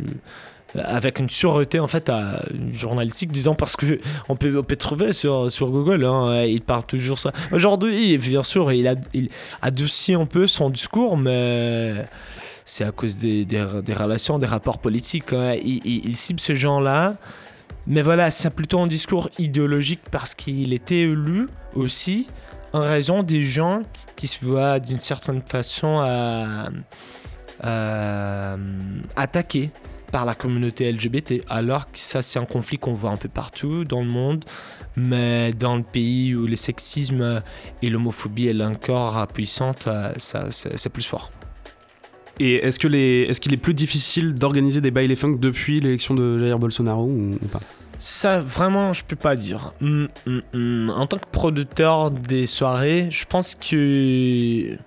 avec 0.75 1.19
une 1.19 1.29
sûreté 1.29 1.79
en 1.79 1.87
fait 1.87 2.09
à, 2.09 2.43
journalistique 2.73 3.31
disant 3.31 3.55
parce 3.55 3.75
que 3.77 3.99
on 4.27 4.35
peut, 4.35 4.61
trouver 4.75 5.13
sur, 5.13 5.49
sur 5.49 5.69
Google 5.69 6.03
hein, 6.03 6.43
il 6.43 6.61
parle 6.61 6.83
toujours 6.83 7.17
ça 7.17 7.31
aujourd'hui 7.53 8.17
bien 8.17 8.43
sûr 8.43 8.73
il 8.73 8.87
a 8.87 8.95
il 9.13 9.29
adoucit 9.61 10.15
un 10.15 10.25
peu 10.25 10.47
son 10.47 10.69
discours 10.69 11.17
mais 11.17 11.93
c'est 12.65 12.83
à 12.83 12.91
cause 12.91 13.17
des, 13.17 13.45
relations 13.93 14.39
des 14.39 14.45
rapports 14.45 14.79
politiques 14.79 15.31
hein. 15.31 15.55
il, 15.63 16.15
cible 16.15 16.39
ces 16.39 16.55
gens 16.55 16.79
là 16.79 17.15
mais 17.87 18.01
voilà 18.01 18.31
c'est 18.31 18.49
plutôt 18.49 18.79
un 18.79 18.87
discours 18.87 19.29
idéologique 19.37 20.01
parce 20.11 20.35
qu'il 20.35 20.73
était 20.73 21.01
élu 21.01 21.47
aussi 21.75 22.27
en 22.73 22.81
raison 22.81 23.23
des 23.23 23.41
gens 23.41 23.83
qui 24.15 24.27
se 24.27 24.43
voient 24.43 24.79
d'une 24.79 24.99
certaine 24.99 25.41
façon 25.41 25.99
à, 26.01 26.69
à 27.61 28.57
attaquer 29.15 29.69
par 30.11 30.25
la 30.25 30.35
communauté 30.35 30.91
LGBT, 30.91 31.41
alors 31.49 31.91
que 31.91 31.99
ça 31.99 32.21
c'est 32.21 32.39
un 32.39 32.45
conflit 32.45 32.77
qu'on 32.77 32.93
voit 32.93 33.11
un 33.11 33.17
peu 33.17 33.27
partout 33.29 33.83
dans 33.83 34.01
le 34.01 34.09
monde, 34.09 34.45
mais 34.95 35.51
dans 35.51 35.75
le 35.75 35.83
pays 35.83 36.33
où 36.35 36.47
le 36.47 36.55
sexisme 36.55 37.41
et 37.81 37.89
l'homophobie 37.89 38.47
est 38.47 38.63
encore 38.63 39.27
puissante, 39.27 39.89
ça, 40.17 40.45
c'est 40.49 40.89
plus 40.89 41.05
fort. 41.05 41.31
Et 42.39 42.55
est-ce 42.55 42.79
qu'il 42.79 42.95
est, 42.95 43.29
est, 43.29 43.53
est 43.53 43.57
plus 43.57 43.73
difficile 43.73 44.33
d'organiser 44.33 44.81
des 44.81 44.91
bails 44.91 45.15
funk 45.15 45.37
depuis 45.39 45.79
l'élection 45.79 46.13
de 46.13 46.37
Jair 46.39 46.59
Bolsonaro 46.59 47.05
ou, 47.05 47.37
pas? 47.51 47.59
Ça, 47.97 48.41
vraiment, 48.41 48.91
je 48.91 49.05
peux 49.05 49.15
pas 49.15 49.35
dire. 49.35 49.73
Hum, 49.81 50.09
hum, 50.27 50.41
hum. 50.53 50.89
En 50.95 51.07
tant 51.07 51.17
que 51.17 51.29
producteur 51.31 52.11
des 52.11 52.45
soirées, 52.45 53.07
je 53.09 53.23
pense 53.25 53.55
que 53.55 54.77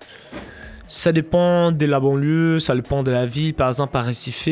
ça 0.89 1.13
dépend 1.13 1.71
de 1.71 1.85
la 1.85 2.01
banlieue, 2.01 2.59
ça 2.61 2.75
dépend 2.75 3.03
de 3.03 3.11
la 3.11 3.27
ville. 3.27 3.53
Par 3.53 3.69
exemple, 3.69 3.97
à 3.97 4.03
Recife, 4.03 4.49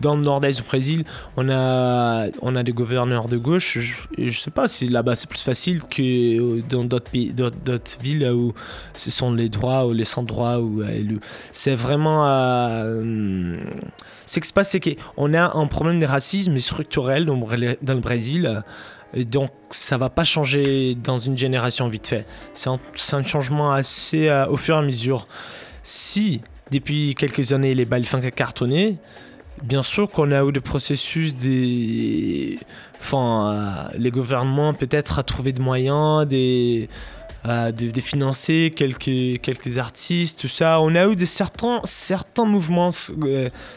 dans 0.00 0.16
le 0.16 0.22
nord-est 0.22 0.60
du 0.60 0.66
Brésil, 0.66 1.04
on 1.38 1.48
a, 1.48 2.26
on 2.42 2.54
a 2.54 2.62
des 2.62 2.72
gouverneurs 2.72 3.28
de 3.28 3.38
gauche. 3.38 3.78
Je, 3.78 4.24
ne 4.24 4.30
sais 4.30 4.50
pas 4.50 4.68
si 4.68 4.88
là-bas 4.88 5.16
c'est 5.16 5.28
plus 5.28 5.40
facile 5.40 5.82
que 5.82 6.60
dans 6.68 6.84
d'autres 6.84 7.10
villes 8.00 8.30
où 8.30 8.52
ce 8.94 9.10
sont 9.10 9.32
les 9.32 9.48
droits 9.48 9.86
ou 9.86 9.92
les 9.92 10.04
sans 10.04 10.22
droits. 10.22 10.60
C'est 11.50 11.74
vraiment. 11.74 12.26
Euh, 12.28 13.56
ce 14.26 14.40
qui 14.40 14.48
se 14.48 14.52
passe, 14.52 14.70
c'est 14.70 14.80
qu'on 14.80 15.32
a 15.32 15.56
un 15.56 15.66
problème 15.66 15.98
de 15.98 16.06
racisme 16.06 16.58
structurel 16.58 17.24
dans 17.24 17.94
le 17.94 18.00
Brésil. 18.00 18.62
Donc, 19.16 19.50
ça 19.70 19.96
va 19.96 20.10
pas 20.10 20.24
changer 20.24 20.96
dans 20.96 21.18
une 21.18 21.38
génération 21.38 21.88
vite 21.88 22.06
fait. 22.06 22.26
C'est 22.54 22.68
un, 23.14 23.22
changement 23.22 23.72
assez 23.72 24.28
euh, 24.28 24.46
au 24.48 24.56
fur 24.56 24.74
et 24.74 24.78
à 24.78 24.82
mesure. 24.82 25.26
Si, 25.82 26.40
depuis 26.70 27.14
quelques 27.14 27.52
années, 27.52 27.74
les 27.74 27.84
balles 27.84 28.04
funk 28.04 28.22
a 28.24 28.30
cartonné, 28.32 28.96
bien 29.62 29.82
sûr 29.82 30.10
qu'on 30.10 30.32
a 30.32 30.42
eu 30.44 30.52
des 30.52 30.60
processus 30.60 31.36
des. 31.36 32.58
Enfin, 32.98 33.88
euh, 33.92 33.98
les 33.98 34.10
gouvernements 34.10 34.74
peut-être 34.74 35.18
à 35.18 35.22
trouver 35.22 35.52
des 35.52 35.62
moyens, 35.62 36.26
des. 36.26 36.88
Euh, 37.46 37.72
de, 37.72 38.00
financer 38.00 38.72
quelques, 38.74 39.76
artistes, 39.76 40.40
tout 40.40 40.48
ça. 40.48 40.80
On 40.80 40.94
a 40.94 41.06
eu 41.06 41.26
certains, 41.26 41.82
certains 41.84 42.46
mouvements 42.46 42.88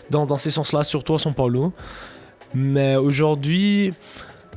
dans, 0.10 0.26
dans 0.26 0.38
ces 0.38 0.52
sens-là, 0.52 0.86
surtout 0.86 1.15
à 1.15 1.17
São 1.17 1.34
Paulo. 1.34 1.73
Mais 2.54 2.95
aujourd'hui, 2.95 3.93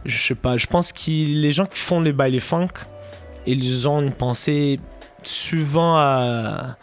je 0.05 0.17
sais 0.17 0.35
pas, 0.35 0.57
je 0.57 0.67
pense 0.67 0.93
que 0.93 1.11
les 1.11 1.53
gens 1.53 1.67
qui 1.67 1.79
font 1.79 2.01
les 2.01 2.13
bails 2.13 2.41
funk, 2.41 2.69
ils 3.47 3.89
ont 3.89 4.01
une 4.01 4.13
pensée 4.13 4.81
souvent 5.23 5.97
à 5.97 6.77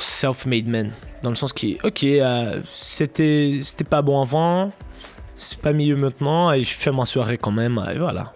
self-made 0.00 0.66
man. 0.66 0.92
Dans 1.22 1.30
le 1.30 1.36
sens 1.36 1.52
qui, 1.52 1.78
ok, 1.84 2.04
euh, 2.04 2.60
c'était, 2.72 3.60
c'était 3.62 3.84
pas 3.84 4.02
bon 4.02 4.20
avant, 4.20 4.72
c'est 5.36 5.58
pas 5.58 5.72
mieux 5.72 5.96
maintenant, 5.96 6.52
et 6.52 6.64
je 6.64 6.74
fais 6.74 6.90
ma 6.90 7.06
soirée 7.06 7.38
quand 7.38 7.52
même, 7.52 7.84
et 7.92 7.98
voilà. 7.98 8.32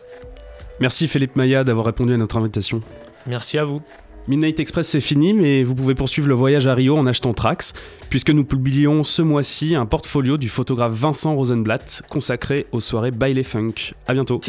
Merci 0.79 1.09
Philippe 1.09 1.37
Maya 1.37 1.64
d'avoir 1.64 1.87
répondu 1.87 2.14
à 2.14 2.16
notre 2.16 2.37
invitation. 2.37 2.83
Merci 3.26 3.59
à 3.59 3.64
vous. 3.64 3.83
Midnight 4.29 4.59
Express 4.59 4.89
c'est 4.89 5.01
fini, 5.01 5.33
mais 5.33 5.62
vous 5.62 5.75
pouvez 5.75 5.95
poursuivre 5.95 6.27
le 6.27 6.35
voyage 6.35 6.67
à 6.67 6.75
Rio 6.75 6.97
en 6.97 7.07
achetant 7.07 7.33
Trax, 7.33 7.73
puisque 8.11 8.31
nous 8.31 8.45
publions 8.45 9.05
ce 9.05 9.23
mois-ci 9.23 9.75
un 9.77 9.87
portfolio 9.87 10.37
du 10.37 10.49
photographe 10.49 10.93
Vincent 10.93 11.35
Rosenblatt 11.35 12.03
consacré 12.09 12.67
aux 12.73 12.81
soirées 12.81 13.12
Baile 13.12 13.45
Funk. 13.45 13.95
A 14.09 14.15
bientôt. 14.15 14.41